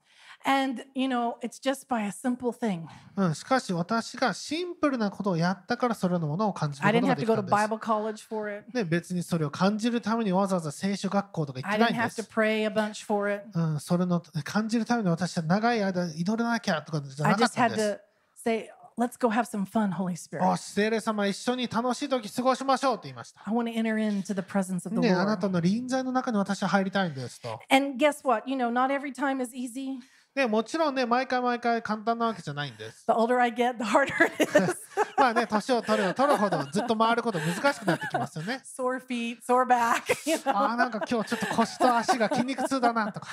[0.45, 2.85] And, you know, it's just by a simple thing.
[3.15, 7.55] うん、しかし私がシンプルなことをやったからそれらのものを感じる I こと didn't が have で to き go た to んです。
[7.55, 8.77] Bible college for it.
[8.77, 12.29] ね、別にそれを感じるためにわざわざ聖書学校とか行っ I てない didn't んで have to す。
[12.29, 13.43] pray a bunch for it.
[13.53, 17.89] うん、それの感じるために私は長い間祈らなきゃとかじゃ I なかっ just たん had です。
[17.91, 17.99] to
[18.43, 20.57] say, let's go have some fun, Holy お Spirit.
[20.57, 23.41] 聖霊様一緒に楽しい時過ごしましょうと言いました。
[23.45, 25.39] I want to enter into the presence of the ね、あな Lord.
[25.39, 27.59] たの臨在の中に私は入りたいんですと。
[27.69, 28.43] And guess what?
[28.49, 29.99] You know, not every time is easy.
[30.35, 33.05] ね、もちろんね、毎回毎回簡単なわけじゃないんです。
[33.07, 34.75] The older I get, the harder it is.
[35.15, 38.61] まあね、年を取れば取るほどずっと回ること難しくなってきますよね。
[38.65, 40.01] sore feet, sore back.
[40.29, 43.27] You あ know, ーなんか今日ちょっと腰と足が筋肉痛だなとか。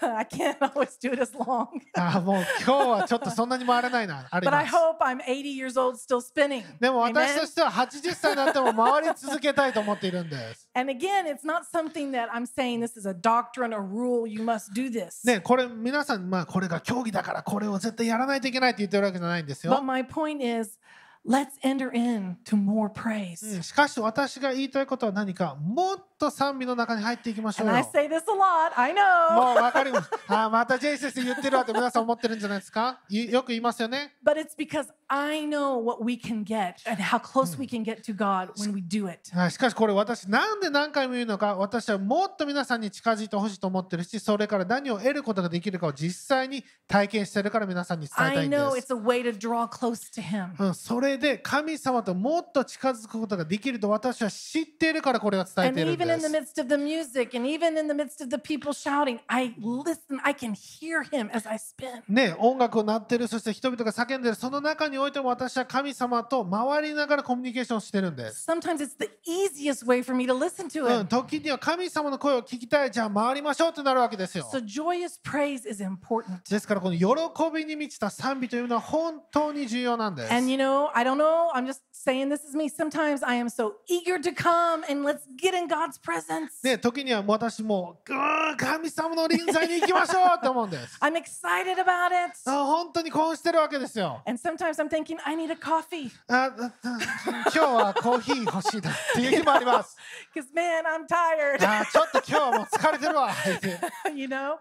[0.16, 1.66] I can't always do as long.
[1.94, 4.26] あーもう今日はちょっとそんなに回れないな。
[4.30, 4.74] あり But ま I す。
[4.74, 6.64] hope I'm 80 years old still spinning.
[6.80, 7.00] でも?
[7.00, 10.65] 私としては80歳になっても回り続けたいと思っているんです。
[10.75, 14.73] And again, it's not something that I'm saying this is a doctrine, a rule, you must
[14.73, 15.25] do this.
[15.25, 20.77] ね、これ皆さん、まあこれが競技だからこれを絶対やらないといけないって言ってるわけじゃないんですよ But。my point is,
[21.25, 23.55] let's enter into more praise.
[23.55, 27.90] うんしかし私が言いたいことは何かもっと と賛美の中に入っていきましょう And I よ。
[27.92, 29.60] say this a lot, I も know.
[29.60, 30.10] うわかります。
[30.28, 33.00] あーまたジェイ先生言ってるわって皆さん思ってるんじゃないですか？
[33.08, 34.14] いよく言いますよね。
[34.24, 38.14] But it's because I know what we can get and how close we can get to
[38.16, 39.30] God when we do it.
[39.36, 48.96] はいしかしこれ私なんで何回も言うのか私はもっと皆さんに近づいてほしいと思ってるしそれから何を得ることができるかを実際に体験してるから皆さんに伝えたいんで know す it's。
[48.96, 50.50] a way to draw close to Him.
[50.58, 56.60] うん、それで神様ともっと近づくことができると私は知っているからこれを伝えているん even で in the す。
[56.60, 60.32] midst of the music and even in the midst of the people shouting, I listen, I
[60.34, 62.02] can hear Him as I spin.
[62.08, 68.46] ね、音楽を鳴ってるそして人々が叫んでるその中においても私は神様と回りながらコミュニケーションしてるんです。
[68.50, 71.06] Sometimes it's the easiest way for me to listen to うん、Him.
[71.06, 74.48] 時には神様の声を聞きたいじゃあ回りましょうってなるわけですよ。
[74.52, 76.48] So joyous praise is important.
[76.48, 77.06] ですからこの喜
[77.54, 80.32] びに満ちた賛美というのは本当に重要なんです。
[80.32, 82.68] And you know, I don't know, I'm just saying this is me.
[82.68, 86.48] Sometimes I am so eager to come and let's get in God's presence.
[86.62, 90.98] ね、時には私もうーん神様の臨在に行きましょうって思うんです。
[91.00, 92.32] I'm excited about it.
[92.46, 94.22] あ本当に興奮してるわけですよ。
[94.26, 99.96] And sometimes I'm thinking, I need a coffee ああ今日はコーヒー欲しいなっていう日もあります。
[100.34, 101.66] because, man, I'm tired.
[101.66, 103.80] あちょっと今日はもう疲れてるわって。
[104.14, 104.56] you know?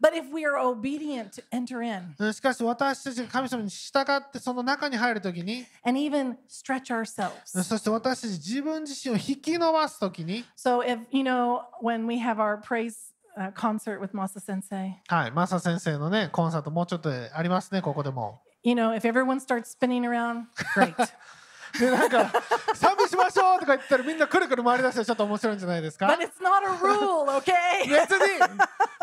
[0.00, 7.62] But if we are obedient to enter in うんしかし私たちが神様に従ってその中に入るときに、 and even stretch ourselves.
[7.62, 14.94] そして私たち自分自身を引き伸ばすときに、 So if, you know, when we have our praise uh, concert with Masa Sensei,
[15.08, 18.40] はい、マサ先生のね、コンサートもうちょっとでありますね、ここでも。
[18.66, 20.94] you know, if everyone starts spinning around, great.
[21.79, 22.31] で、なんか、
[22.75, 27.89] 賛美しましょうとか言ったらみんなくるくる回り出したらちょっと面白いんじゃないですか but it's not a rule, okay?
[27.89, 28.39] 別に、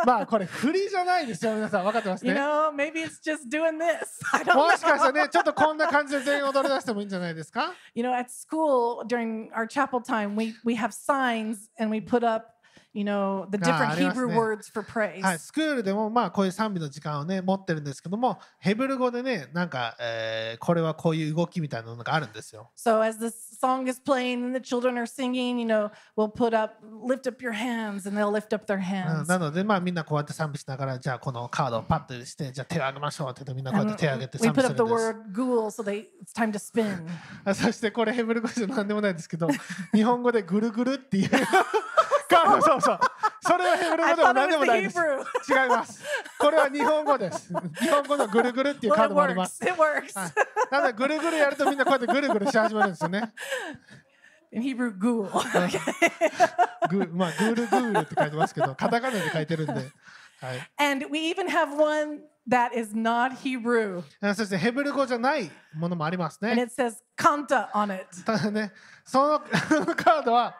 [0.07, 1.85] まあこれ振りじゃないですよ、皆さん。
[1.85, 2.41] 分かってます You ね。
[2.41, 4.07] know, maybe it's just doing this.
[4.33, 5.13] I don't もしかしたら know.
[5.25, 12.01] ね、ちょっとこんな感じで全員踊り出してもいいんじゃないですか You know, at school during our chapel time, we we have signs and we
[12.01, 12.47] put up,
[12.95, 14.35] you know, the different Ah, Hebrew ね。
[14.37, 15.23] words for praise.
[15.23, 22.71] はい、スクールでもまあこういう賛美の時間をね持ってるんですけどもヘブル語でねなんか、えーこれはこういう動きみたいなのがあるんですよ。
[22.77, 26.75] So as this song is playing and the children are singing, you know, we'll put up,
[27.07, 29.27] lift up your hands, and they'll lift up their うん hands.
[29.29, 35.07] なのでまあみんなこうやって賛美しながらじゃあこのカードをパッとしてじゃあ手を挙げましょうってみんなこうやって手を挙げて we 賛美 put す up る the んです。
[35.07, 37.07] word ghoul, so they it's time to spin.
[37.45, 39.49] あそしてこれヘブル語じゃ何でもないですけど
[39.95, 41.31] 日本語でぐるぐるっていう
[42.63, 42.99] そうそう
[43.41, 46.05] それはヘブル語でも何でもないです.違います
[46.39, 50.19] これは日本語です日本語のぐるぐるっていうカードもありま.す It works.
[50.19, 50.33] はい
[50.71, 53.33] なのでぐるぐるやるとみんなこうやってぐるぐるし始めるんですよね
[54.51, 55.29] In Hebrew, ghoul.
[56.89, 59.73] グ まあ、グールグールって書いてますけど、カタカナで書いてるんで。
[59.75, 59.91] はい、
[60.79, 66.63] and we even have one that is not Hebrew, あそしてヘブル語じゃないものもあります and ね。
[66.63, 68.07] it says kanta on it.
[68.25, 68.73] ただね、
[69.05, 70.57] そのカードは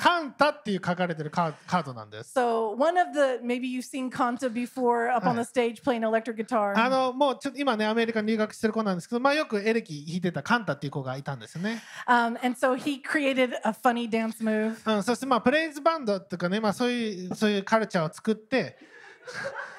[0.00, 2.32] カンタっていう書かれてるカードなんです。
[2.34, 6.72] So one of the maybe you've seen Kanta before up on the stage playing electric guitar.
[6.74, 11.82] あのもうちょっと今ねアメリカに留学してる子なんですけど、まあよくエレキ弾いてたカンタっていう子がいたんですよね。
[12.08, 14.76] Um, and so he created a funny dance move.
[14.90, 18.78] うん、そしてまあプレイズバンドとかね、まあそういうそういうカルチャーを作って、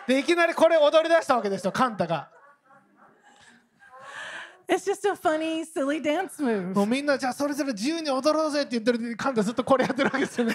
[0.08, 2.30] でいきなりこれ踊り出したわけですよ、カンタが。
[4.71, 6.83] It's just a funny, silly dance も move.
[6.83, 10.55] うみんなじゃあそれぞれ自由に踊ろうぜって言ってるのにカンタずっとこれやってるわけですよね。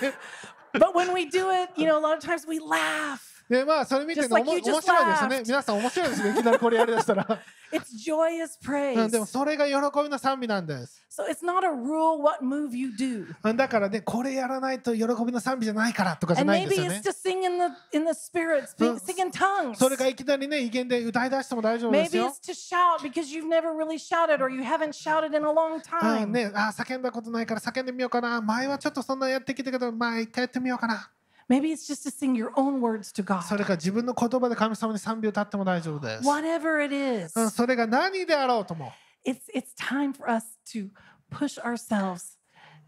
[0.74, 3.35] But when we do it, you know, a lot of times we laugh.
[3.49, 4.83] でまあそれ見てね、お like 面白いで
[5.17, 5.43] すよね。
[5.47, 6.31] 皆さん面白いですね。
[6.31, 7.25] いきなりこれやりだしたら。
[7.73, 9.09] It's joyous う praise.
[9.09, 11.03] んでもそれが喜びの賛美なんです。
[11.11, 13.27] So it's not a rule what move you do.
[13.45, 17.01] うんだからね、これやらないと喜びの賛美じゃないからとかじゃ And ないんで maybe すよ it's ね。
[17.05, 17.59] to sing in
[17.93, 19.27] the in the spirit, sing, Mm.
[19.27, 19.75] in tongues.
[19.77, 22.51] それがいきなりね、威厳で歌い出しても大丈夫です Maybe よ it's。
[22.51, 26.27] to shout because you've never really shouted or you haven't shouted in a long うん time.
[26.27, 28.41] ね、あ叫んだことないから叫んでみようかな。
[28.41, 31.11] 前はちょっとそんなやってきたけど、まあ一回やってみようかな。
[31.50, 33.58] Maybe it's just to sing your own words to そ God.
[33.58, 36.24] れから自分の言葉で神様に賛美を歌っても大丈夫です。
[36.28, 38.94] Whatever it is, うんそれが何であろうとも。
[39.26, 40.90] it's it's time for us to
[41.30, 42.38] push ourselves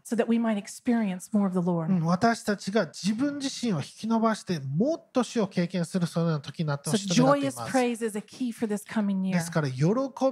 [0.02, 1.92] so that we might experience more of the う Lord.
[1.92, 7.76] ん私たちが自分自身を引き伸ばしてもっと主を経験するそのような時になってほ So しいと願ってい joyous ます。
[7.76, 9.40] praise is a key for this coming で year.
[9.40, 9.84] すから喜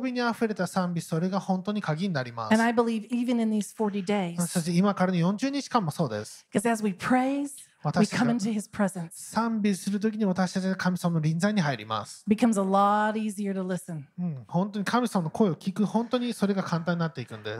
[0.03, 6.47] びにあふれた賛美それが本当に鍵になります And。I believe even in these 40 days, そして今からの40日間もそうです。
[6.53, 8.18] because as we praise, we 私た
[9.12, 12.24] 賛美するときに私たちが神様の臨在に入ります。
[14.48, 17.60] 本当に神様の声を聞く、本当にそれが簡単になっていくんです。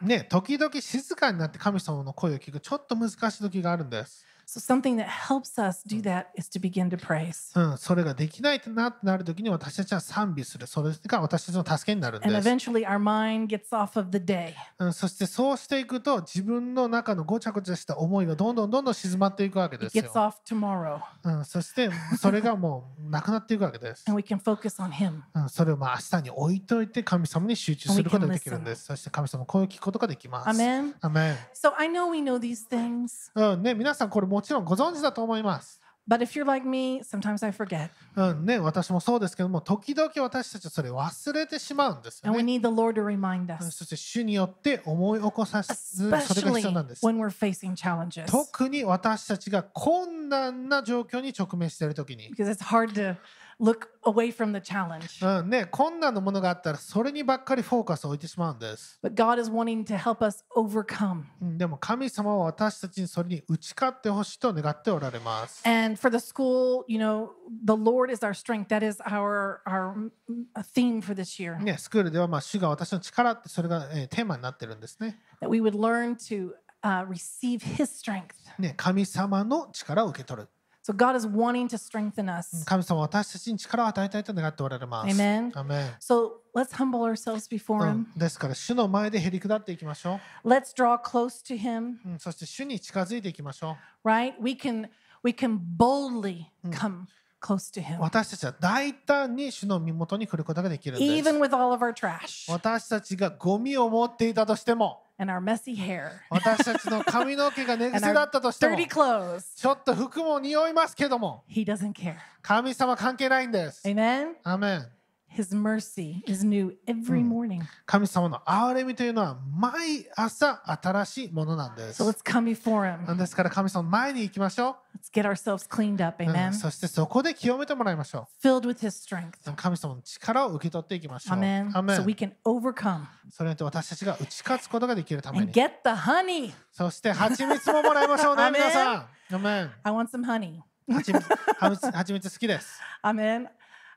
[0.00, 4.24] ね、時々静かになって神様の声を聞く、ちょっと難しいときがあるんです。
[4.48, 7.50] So something that helps us do that is to begin to praise.
[7.60, 10.68] うん、それができないなってなる時に私たちは賛美する。
[10.68, 12.48] それが私たちの助けになるんです。
[12.48, 14.52] eventually our mind gets off of the day.
[14.78, 20.12] うん、そしてそうしていくと自分の中のごちゃごちゃした思いがどんどんどんどん静まっていくわけで It す gets よ。
[20.14, 21.00] off tomorrow.
[21.24, 24.04] うん、そしてそれがもうなくなっていくわけです。
[24.08, 25.22] And we can focus on Him.
[25.34, 28.84] うん、それをまあ明日に置いといて神様に集中することができるんです。
[28.84, 30.48] そして神様の声を聞くことができます。
[30.50, 30.94] Amen.
[31.00, 35.80] アメン So I know we know these things, うんね、皆さんこれもちろんご存知だと思います。
[36.08, 37.90] but if you're like me, sometimes I forget.
[38.14, 42.58] うんね、私もそうですけども、時々私たちはそれを忘れてしまうんですよ And we ね。
[42.58, 47.04] need the Lord to remind うん us, そして主によって思い起こさすそれが必要なんです。
[47.04, 48.26] when we're facing challenges.
[48.30, 53.16] 特に私たちが困難な状況に直面しているときに、Because it's hard to
[53.61, 55.39] look away from the challenge.
[55.39, 58.99] うんね、困難なものがあったらそれにばっかりフォーカスを置いてしまうんです。
[59.03, 61.23] But God is wanting to help us overcome.
[61.41, 65.61] うんでも神様は私たちにそれに打ち勝ってほしいと願っておられます。
[65.67, 67.29] And for the school, you know,
[67.63, 68.67] the Lord is our strength.
[68.69, 71.61] That is our our mm, theme for this year.
[71.61, 75.19] ね、スクールではまあ主が私の力ってそれが、えーテーマになってるんですね。
[75.41, 78.33] That we would learn to uh, receive His strength.
[78.57, 80.49] ね、神様の力を受け取る。
[80.85, 82.65] So God is wanting to strengthen us.
[82.65, 85.15] 神様は私たちに力を与えたいと願っておられます。
[85.15, 85.51] Amen.
[85.53, 87.93] アメン So let's humble ourselves before う Him.
[87.93, 91.97] んですから主の前でへり下っていきましょ Let's draw close to Him.
[92.03, 92.19] う、うん。
[92.19, 94.33] そして主に近づいていきましょ Right?
[94.41, 94.89] We can
[95.23, 97.05] we can boldly come
[97.39, 97.83] close to う。
[97.83, 101.29] Him, 私たちは大胆に主の身元に来ることができるんです。
[101.29, 109.42] even with all of our trash 私たちがゴミを持っていたとしても、 and our messy hair 私たちの髪の毛が寝 and 癖だったとしても、dirty clothes.
[109.56, 112.16] ちょっと服も匂いますけども、He doesn't care.
[112.42, 113.86] 神様関係ないんです。
[113.88, 114.34] Amen.
[114.44, 114.88] アメン
[115.36, 117.60] His mercy is new every morning.
[117.84, 122.08] 神様の憐れみというのは毎朝新しいものなんです So。
[122.10, 123.14] let's come before Him.
[123.16, 126.24] ですから神様の前に行きましょ Let's get ourselves cleaned up.
[126.24, 126.26] う。
[126.26, 126.52] うん Amen.
[126.54, 129.50] そしてそこで清めてもらいましょ Filled with His strength.
[129.52, 129.54] う。
[129.54, 131.38] 神様の力を受け取っていきましょう。
[131.38, 131.70] Amen.
[131.76, 135.52] アメ So we ン can overcome それによって私たちが打ち勝つことができるため and に。
[135.52, 136.52] get the honey.
[136.72, 138.92] そして蜂蜜ももらいましょうね、皆さ
[139.30, 139.34] ん。
[139.34, 140.60] アメン I want some honey.
[140.88, 142.80] 蜂蜜好きです。
[143.02, 143.48] Amen.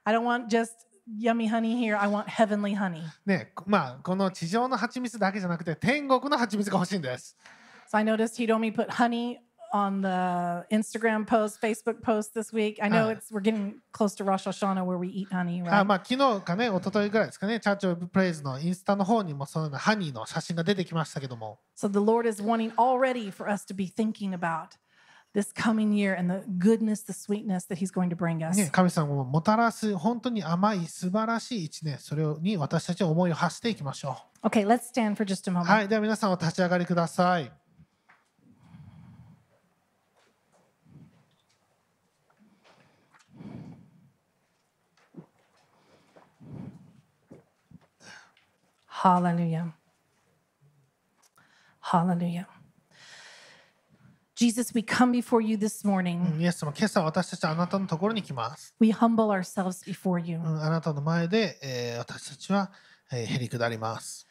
[0.03, 1.96] I don't want just yummy honey here.
[1.96, 3.02] I want heavenly honey.
[3.26, 7.36] ね、まあこの地上の蜂蜜だけじゃなくて天国の蜂蜜が欲しいんです。
[7.92, 9.38] So I noticed he'd only put honey
[9.72, 12.78] on the Instagram post, Facebook post this week.
[12.80, 13.12] I know Ah.
[13.12, 15.84] it's we're getting close to Rosh Hashanah where we eat honey, あ right?
[15.84, 24.76] まあ昨日かね、一昨日ぐらいですかね、チャーチオブプレイズのインスタの方にもそのようなハニーの写真が出てきましたけども、 So the Lord is wanting already for us to be thinking about
[25.34, 28.56] this coming year and the goodness, the sweetness that He's going to bring us.
[28.56, 35.56] ね、神様をもたらす本当に甘い素晴らしい一年、それに私たちは思いを馳せていきましょ Okay, let's stand for just a う。
[35.56, 35.64] moment.
[35.64, 37.50] はい、では皆さんお立ち上がりください。
[49.04, 49.74] Hallelujah.
[51.80, 52.46] Hallelujah.
[54.38, 56.40] Jesus, we come before you this morning.
[56.40, 58.74] イエス様、今朝私たちはあなたのところに来ます。
[58.80, 60.38] We humble ourselves before you.
[60.38, 62.72] うんあなたの前で、えー私たちは、
[63.12, 64.26] えーへり下ります。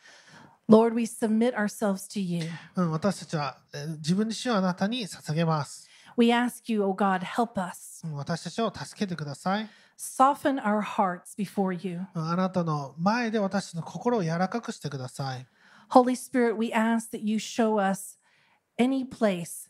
[0.70, 2.49] Lord, we submit ourselves to you.
[2.76, 5.88] うん、私たちは、えー自分自身をあなたに捧げます。
[6.18, 8.05] We ask you, oh God, help us.
[8.05, 9.70] うん私たちを助けてください。
[9.97, 12.01] Soften our hearts before you.
[12.14, 15.47] うんあなたの前で私たちの心を柔らかくしてください。
[15.91, 18.18] Holy Spirit, we ask that you show us
[18.78, 19.66] any place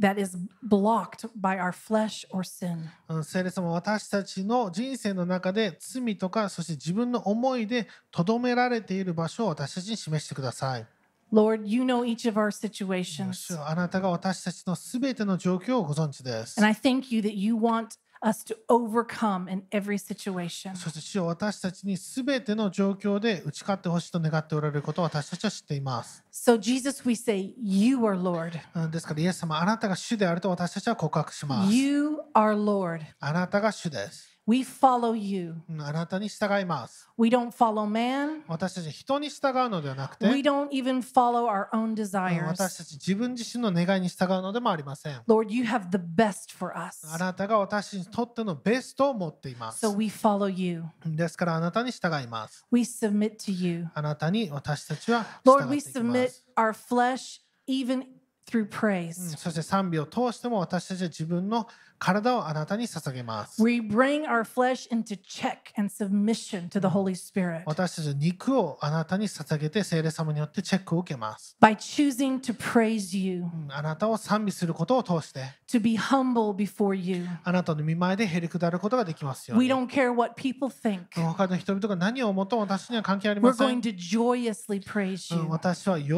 [0.00, 2.88] that is blocked by our flesh or sin.
[3.08, 10.86] うん聖霊様、私たちの人生の中で罪とか、そして自分の思いでとどめられている場所を私たちに示してください。
[11.32, 13.58] Lord, you know each of our situations.
[13.66, 16.66] あなたが私たちのすべての状況をご存知です And。
[16.66, 20.74] I thank you that you want us to overcome in every situation.
[20.74, 26.24] そして主よ私たちにすべての状況で打ち勝ってほしいと願っておられることを私たちは知っています。
[26.32, 28.58] So, Jesus, we say, You are Lord.
[28.74, 31.72] うんですから、イエス様、あなたが主であると私たちは告白します。
[31.72, 33.02] You are Lord.
[33.20, 34.33] あなたが主です。
[34.47, 35.53] We follow you.
[35.69, 37.07] うんあなたに従います。
[37.19, 38.41] We don't follow man.
[38.47, 42.43] 私たち人に従うのではなくて、 We don't even follow our own うん desires.
[42.47, 45.21] 私たち自分自身の願いに従うのでもありません。
[45.27, 47.05] Lord, you have the best for us.
[47.13, 49.85] あなたが私にとってのベストを持っています。
[49.85, 50.83] So we follow you.
[51.05, 52.65] ですからあなたに従います。
[52.71, 53.87] We submit to you.
[53.93, 56.45] あなたに私たちは Lord, 従っ we ていきま submit す。
[56.57, 58.03] our flesh even
[58.48, 59.36] through うん praise.
[59.36, 61.66] そして賛美を通しても私たちは自分の
[61.98, 63.62] 体をあなたに捧げます。
[63.62, 71.56] We bring our flesh into check and submission to the Holy Spirit 私たちは肉をあなたに捧げて聖霊様によってチェックを受けます。
[71.62, 77.26] by choosing to praise you, うんあなたを賛美することを通して to be humble before you.
[77.44, 79.72] あなたの見前でへりくだることができますよう We に。
[79.72, 81.04] don't care what people think.
[81.14, 83.80] 他の人々が何を思っても私には関係ありま We're せ going ん。
[83.80, 85.50] to joyously praise うん you.
[85.50, 86.12] 私は喜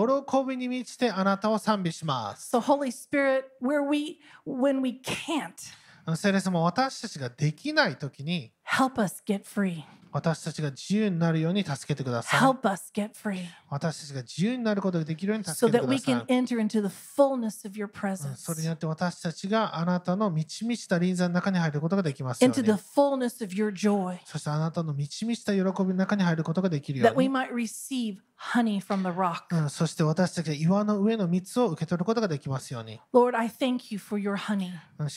[0.49, 2.16] びに満ちてあなたを賛美します。
[2.38, 5.54] So Holy Spirit, where we when we can't,
[6.08, 9.84] うん聖霊様、私たちができないときに help us get free.
[10.13, 12.41] 私たちが自由になるように助けてください。
[12.41, 16.25] Help us get free 私たちが自由になることができるように so 助けてください can。
[16.27, 22.73] enter into the fullness of your うん presence, それによって私たちがあなたの満ち満ちた臨在の中に入ることができますよう into に the。
[22.73, 27.35] fullness of your joy, そしてあなたの満ち満ちた喜びの中に入ることができるよ that う we に。
[27.35, 29.45] might receive honey from the rock.
[29.51, 33.01] うん、そして私たちが岩の上の蜜を受け取ることができますように。
[33.15, 34.71] Lord, I thank you for your honey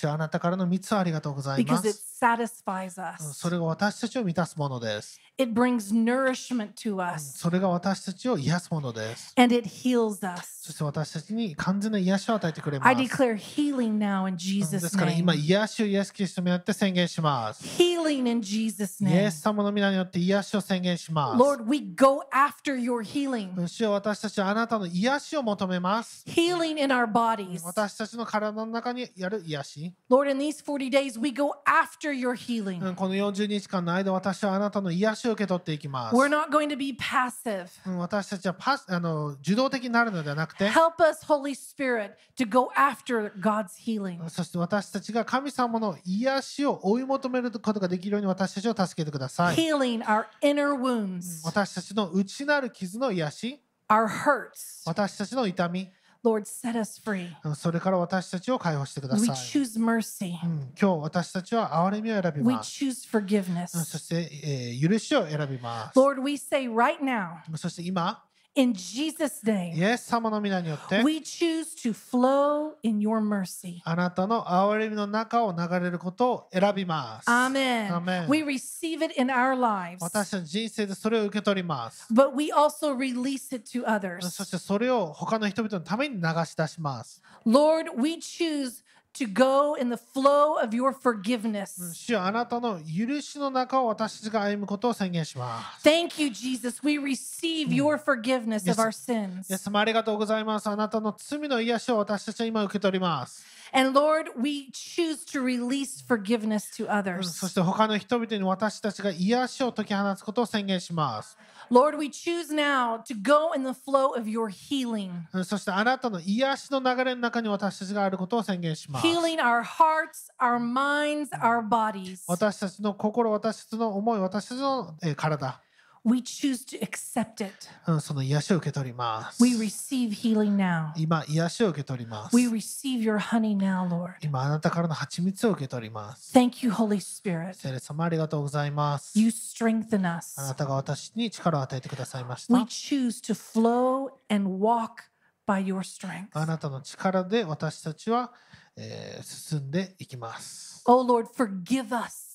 [0.09, 2.17] あなたからの蜜をありがとうございま because it す。
[2.23, 3.33] satisfies うん us.
[3.33, 5.28] それが私たちを満たすものです。
[5.41, 9.33] It brings nourishment to us それが私たちを癒すものです。
[9.37, 10.59] and it heals us.
[10.63, 12.87] そして私たちに完全な癒しを与えてくれます。
[12.89, 15.37] I declare healing now in うんで Jesus' すから今、name.
[15.37, 17.63] 癒しをイエス・キリストによって宣言します。
[17.63, 19.27] Healing in Jesus' イ name.
[19.27, 21.41] エス様の皆によって癒しを宣言します。
[21.41, 23.57] Lord, we go after your healing.
[23.57, 26.25] うん主よ私たちはあなたの癒しを求めます。
[26.27, 27.61] Healing in our bodies.
[27.63, 29.93] 私たちの体の中にやる癒し。
[30.11, 32.85] Lord, in these 40 days, we go after your healing.
[32.85, 36.15] うんこの40日間の間、私はあなたの癒しを受け取っていきます。
[36.15, 37.67] We're not going to be passive.
[37.85, 44.27] うん私たちはパスあの受動的になるのではなくて、Help us, Holy Spirit, to go after God's healing.
[44.29, 49.55] そして私たちが神様の癒しを追い求めることができるように私たちを助けてください。
[49.55, 53.59] Healing our inner wounds, 私たちの内なる傷の癒し、
[53.89, 54.83] our hurts.
[54.85, 55.89] 私たちの痛み、
[56.23, 57.29] Lord, set us free.
[57.43, 59.35] うんそれから私たちを解放してくだ We さい。
[59.35, 60.33] choose mercy.
[60.43, 62.69] うん今日私たちは憐れみを選び We ます。
[62.85, 63.67] choose うん forgiveness.
[63.85, 65.97] そして、えー許しを選びます。
[65.99, 68.23] Lord, we say right now, そして今、
[68.55, 73.79] in Jesus' イ name, エス様の皆によって、we choose to flow in your mercy.
[73.83, 77.29] あなたの憐れみの中を流れることを選びます。
[77.29, 77.89] Amen.
[77.89, 78.27] Amen.
[78.27, 82.11] We receive it in our lives, 私たちの人生でそれを受け取ります。
[82.11, 84.45] but we also release it to そ others.
[84.45, 87.21] してそれを他の人々のために流し出します。
[87.45, 88.83] Lord, we choose
[89.19, 91.93] to go in the flow of your うん forgiveness.
[91.93, 95.87] 主よあなたの許しの中を私たちが歩むことを宣言します。
[95.87, 96.79] Thank you, Jesus.
[96.83, 99.49] We receive your forgiveness of our sins.
[99.49, 100.67] イエス様ありがとうございます。
[100.67, 103.58] あなたの罪の癒しを私たちは今受け取ります。
[103.71, 107.23] And Lord, we choose to release forgiveness to うん others.
[107.23, 111.37] そして他の人々に私たちが癒しを解き放つことを宣言します。
[111.71, 119.05] Lord, we choose now to go in the flow of your healing, うんそしてあなたの癒しの流れの中に私たちがあることを宣言します。
[119.05, 122.21] healing our hearts, our minds, our bodies.
[122.27, 125.61] 私たちの心、私たちの思い、私たちのえー体、
[126.09, 127.53] We choose to accept it.
[127.87, 129.43] うんその癒しを受け取ります。
[129.43, 130.91] We receive healing now.
[130.97, 132.35] 今、癒しを受け取ります。
[132.35, 134.13] We receive your honey now, Lord.
[134.21, 136.35] 今、あなたからの蜂蜜を受け取ります。
[136.37, 137.53] Thank you, Holy Spirit.
[137.53, 139.17] 聖霊様ありがとうございます。
[139.19, 140.37] You strengthen あ us.
[140.41, 142.65] なたが私に力を与えてくださいまし We た。
[142.65, 145.03] choose to flow and walk
[145.47, 146.27] by your strength.
[146.33, 148.31] あなたの力で私たちは、
[148.75, 152.28] えー進んでいきます、Oh, Lord, forgive us うん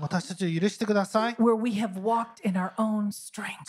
[0.00, 1.36] 私たちを許してください。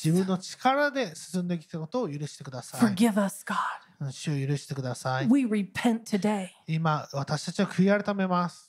[0.01, 2.81] 自分の力で進んできたことを許してください。
[4.11, 5.27] 主を許してください。
[6.67, 8.66] 今、私たちは悔い改めます。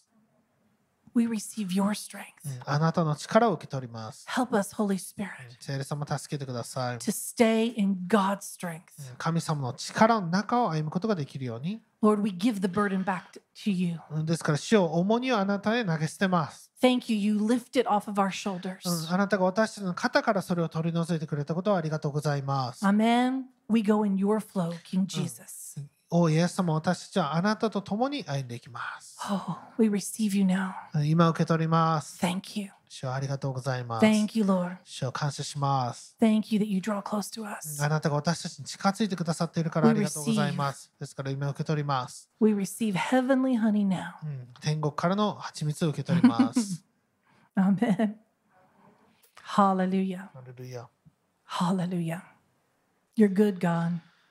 [1.18, 2.22] We receive your strength.
[2.44, 4.24] うんあなたの力を受け取ります。
[4.28, 5.26] Help us, Holy Spirit,
[5.58, 6.98] 聖霊様助けてください。
[6.98, 8.82] to stay in God's strength.
[9.18, 11.82] 神様の力の中を歩むことができるように。
[12.00, 13.22] Lord, we give the burden back
[13.64, 13.98] to you.
[14.12, 16.70] うんですから、主を重荷をあなたへ投げ捨てます。
[16.80, 17.18] Thank you.
[17.18, 18.78] You lift it off of our shoulders.
[18.88, 22.84] うんあなたが私たちの肩からそれを取り除いてくれたことをありがとうございます。
[22.84, 23.46] Amen.
[23.68, 25.80] We go in your flow, King Jesus.
[26.10, 29.18] おイエス様私たちはあなたとともに歩んでいきます。
[31.04, 32.18] 今受け取ります。
[32.24, 34.06] ありがとうございます。
[35.12, 36.16] 感謝します。
[36.18, 37.84] Thank you that you draw close to us.
[37.84, 40.90] あなたが私たちに近づいてくださっているからありがとうございます。
[40.98, 42.30] ですから今受け取ります。
[42.40, 44.12] We receive heavenly honey now.
[44.62, 46.82] 天国からの蜂蜜を受け取ります。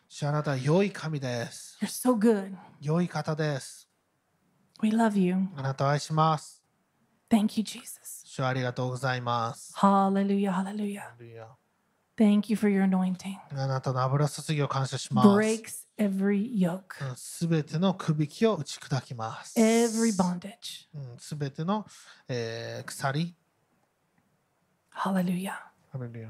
[0.10, 1.78] 主あなたは良い神です。
[1.82, 2.56] You're so good.
[2.82, 3.90] 良い方です。
[4.82, 5.36] We love you.
[5.56, 6.64] あなたを愛します。
[7.30, 8.24] Thank you, Jesus.
[8.26, 9.74] 主ありがとうございます。
[9.76, 10.52] Hallelujah.
[10.54, 11.02] Hallelujah.
[12.18, 13.36] Thank you for your anointing.
[13.52, 15.28] あなたの油注ぎを感謝します。
[15.28, 19.60] Breaks every yoke, すべてのくびきを打ち砕きます。
[19.60, 20.88] every bondage.
[21.20, 21.86] すべての、
[22.30, 23.36] えー鎖。
[24.96, 25.52] Hallelujah.
[25.92, 26.30] ハレルヤ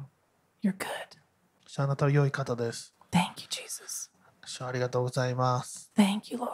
[0.63, 0.87] You're good.
[1.67, 2.96] 主あなたは良い方です。
[3.10, 4.10] Thank you, Jesus.
[4.44, 5.90] 主ありがとうございます。
[5.96, 6.48] Thank you, Lord.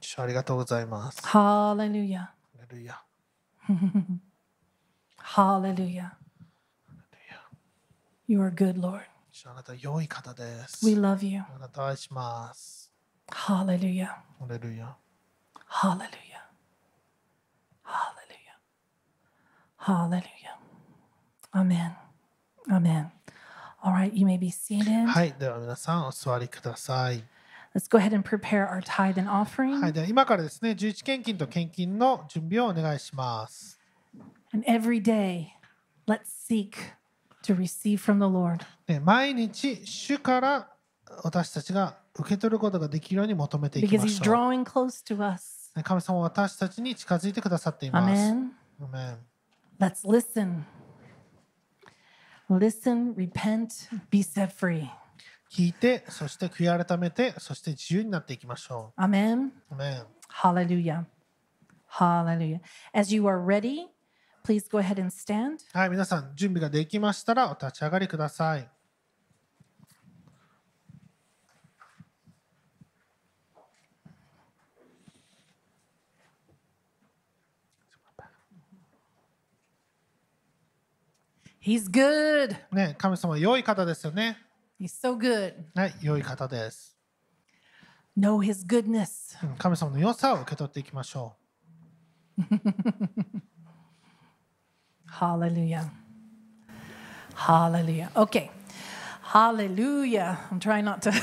[0.00, 1.22] 主ありがとうございます。
[1.22, 2.18] Hallelujah.
[2.18, 2.32] ハ
[2.70, 3.00] レルヤ
[5.18, 6.10] Hallelujah.
[8.26, 9.02] You are good, Lord.
[9.32, 10.86] 主あなたは良い方です。
[10.86, 11.42] We love you.
[11.54, 12.92] あなたを愛します。
[13.28, 14.06] Hallelujah.
[14.06, 14.96] ハレルヤ
[15.68, 16.44] Hallelujah.
[17.84, 18.56] Hallelujah.
[19.76, 20.58] Hallelujah.
[21.52, 21.96] Amen.
[22.70, 23.10] Amen.
[23.81, 25.07] All right, you may be seated.
[25.07, 27.23] はい、では皆さんお座りください。
[27.73, 29.79] Let's go ahead and prepare our tithe and offering.
[29.79, 33.79] はい、では今からですね、11献金と献金の準備をお願いします。
[34.53, 35.49] And every day,
[36.07, 36.71] let's seek
[37.43, 38.65] to receive from the Lord.
[38.85, 40.69] で毎日、主から
[41.23, 44.35] 私たちが受け取ることができるように求めていき because ま He's しょう。
[44.35, 45.71] drawing close to us.
[45.75, 48.11] ね神様は私たちに近づいてくださっています。
[48.11, 48.49] Amen.
[48.81, 49.17] アメン
[49.79, 50.63] Let's listen.
[52.49, 54.89] Listen, repent, be set free.
[55.51, 59.01] 聞いて、そして悔い改めて、そして自由になっていきましょう。
[59.01, 59.51] アメン。
[59.71, 60.03] アメン。
[60.27, 61.05] ハレルヤ。
[61.85, 62.59] ハレルヤ。
[62.93, 63.85] As you are ready,
[64.43, 65.57] please go ahead and stand.
[65.73, 68.67] はい、皆さん、準備ができましたらお立ち上がりください。
[81.68, 82.56] He's good.
[82.72, 84.38] ね、神様は良い方ですよね。
[84.80, 85.54] He's so good.
[85.74, 86.96] はい、良い方です。
[88.18, 89.36] Know His goodness.
[89.42, 91.34] うん神様の良さを受け取っていきましょ
[95.10, 95.90] Hallelujah.
[97.34, 98.10] Hallelujah.
[98.16, 98.50] Okay.
[99.22, 100.38] Hallelujah.
[100.50, 101.10] I'm trying not to.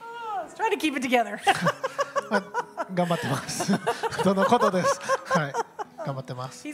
[0.00, 1.40] Oh, I was trying to keep it together.
[2.28, 2.30] う。
[2.30, 3.71] まあ 頑張ってます。
[4.23, 4.99] とのことです？
[5.25, 5.53] はい、
[6.05, 6.65] 頑張ってます。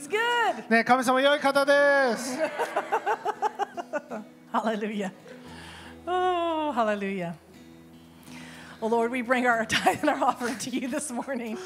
[0.68, 2.38] ね、神様良い方です。
[4.52, 5.12] ハレルヤ。
[6.06, 7.34] ハレルヤ。
[8.80, 11.58] Well, Lord, we bring our tithe and our offering to you this morning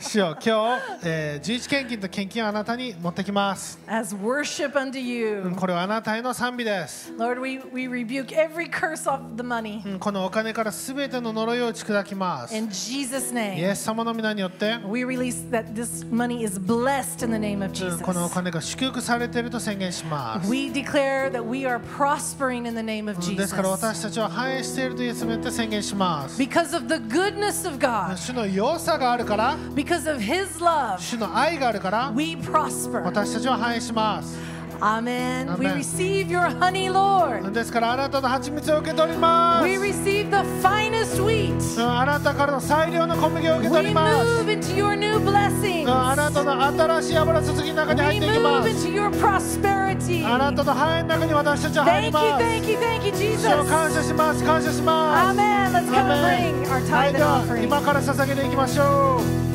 [0.00, 3.78] 主よ今日、えー、11献金と献金をあなたに持ってきます。
[3.86, 5.06] as worship unto うん
[5.52, 5.54] you.
[5.56, 7.12] これはあなたへの賛美です。
[7.16, 12.56] Lord, we, we rebuke every curse off the money うんこのお金からすべての呪いを打ち砕きます。
[12.56, 13.70] in Jesus' イ name.
[13.70, 18.02] エス様の皆によって、We release that this money is blessed in the name of うん Jesus.
[18.02, 20.50] このお金が祝福されていると宣言します。
[20.50, 26.31] We declare that we are prospering in the name of うんですから Jesus 私たちは繁栄しているというすべて宣言します。
[26.37, 30.97] because of the goodness of God, 主の良さがあるから、 because of His love.
[30.99, 33.03] 主の愛があるから、 We prosper.
[33.03, 34.50] 私たちは繁栄します。
[34.82, 35.46] Amen.
[35.60, 35.76] We Amen.
[35.78, 37.52] receive your honey, Lord.
[37.52, 39.64] ですからあなたの蜂蜜を受け取ります。
[39.64, 41.80] We receive the finest wheat.
[41.80, 44.14] うんあなたからの最良の小麦を受け We 取ります。
[44.42, 45.86] move into your new うん blessings.
[45.88, 48.88] あなたの新しい油注ぎの中に We 入っていきま move す。
[48.88, 50.26] into your prosperity.
[50.26, 52.44] あなたの繁栄の中に私たちは入 Thank り you, ます。
[52.44, 53.54] thank you, thank you, 主 Jesus.
[53.54, 54.44] を感謝します。
[54.44, 55.38] 感謝します。
[55.38, 55.72] Amen.
[55.72, 57.62] Let's come ア and メン bring our はい、tithe で and は offering.
[57.64, 59.51] 今から捧げていきましょう。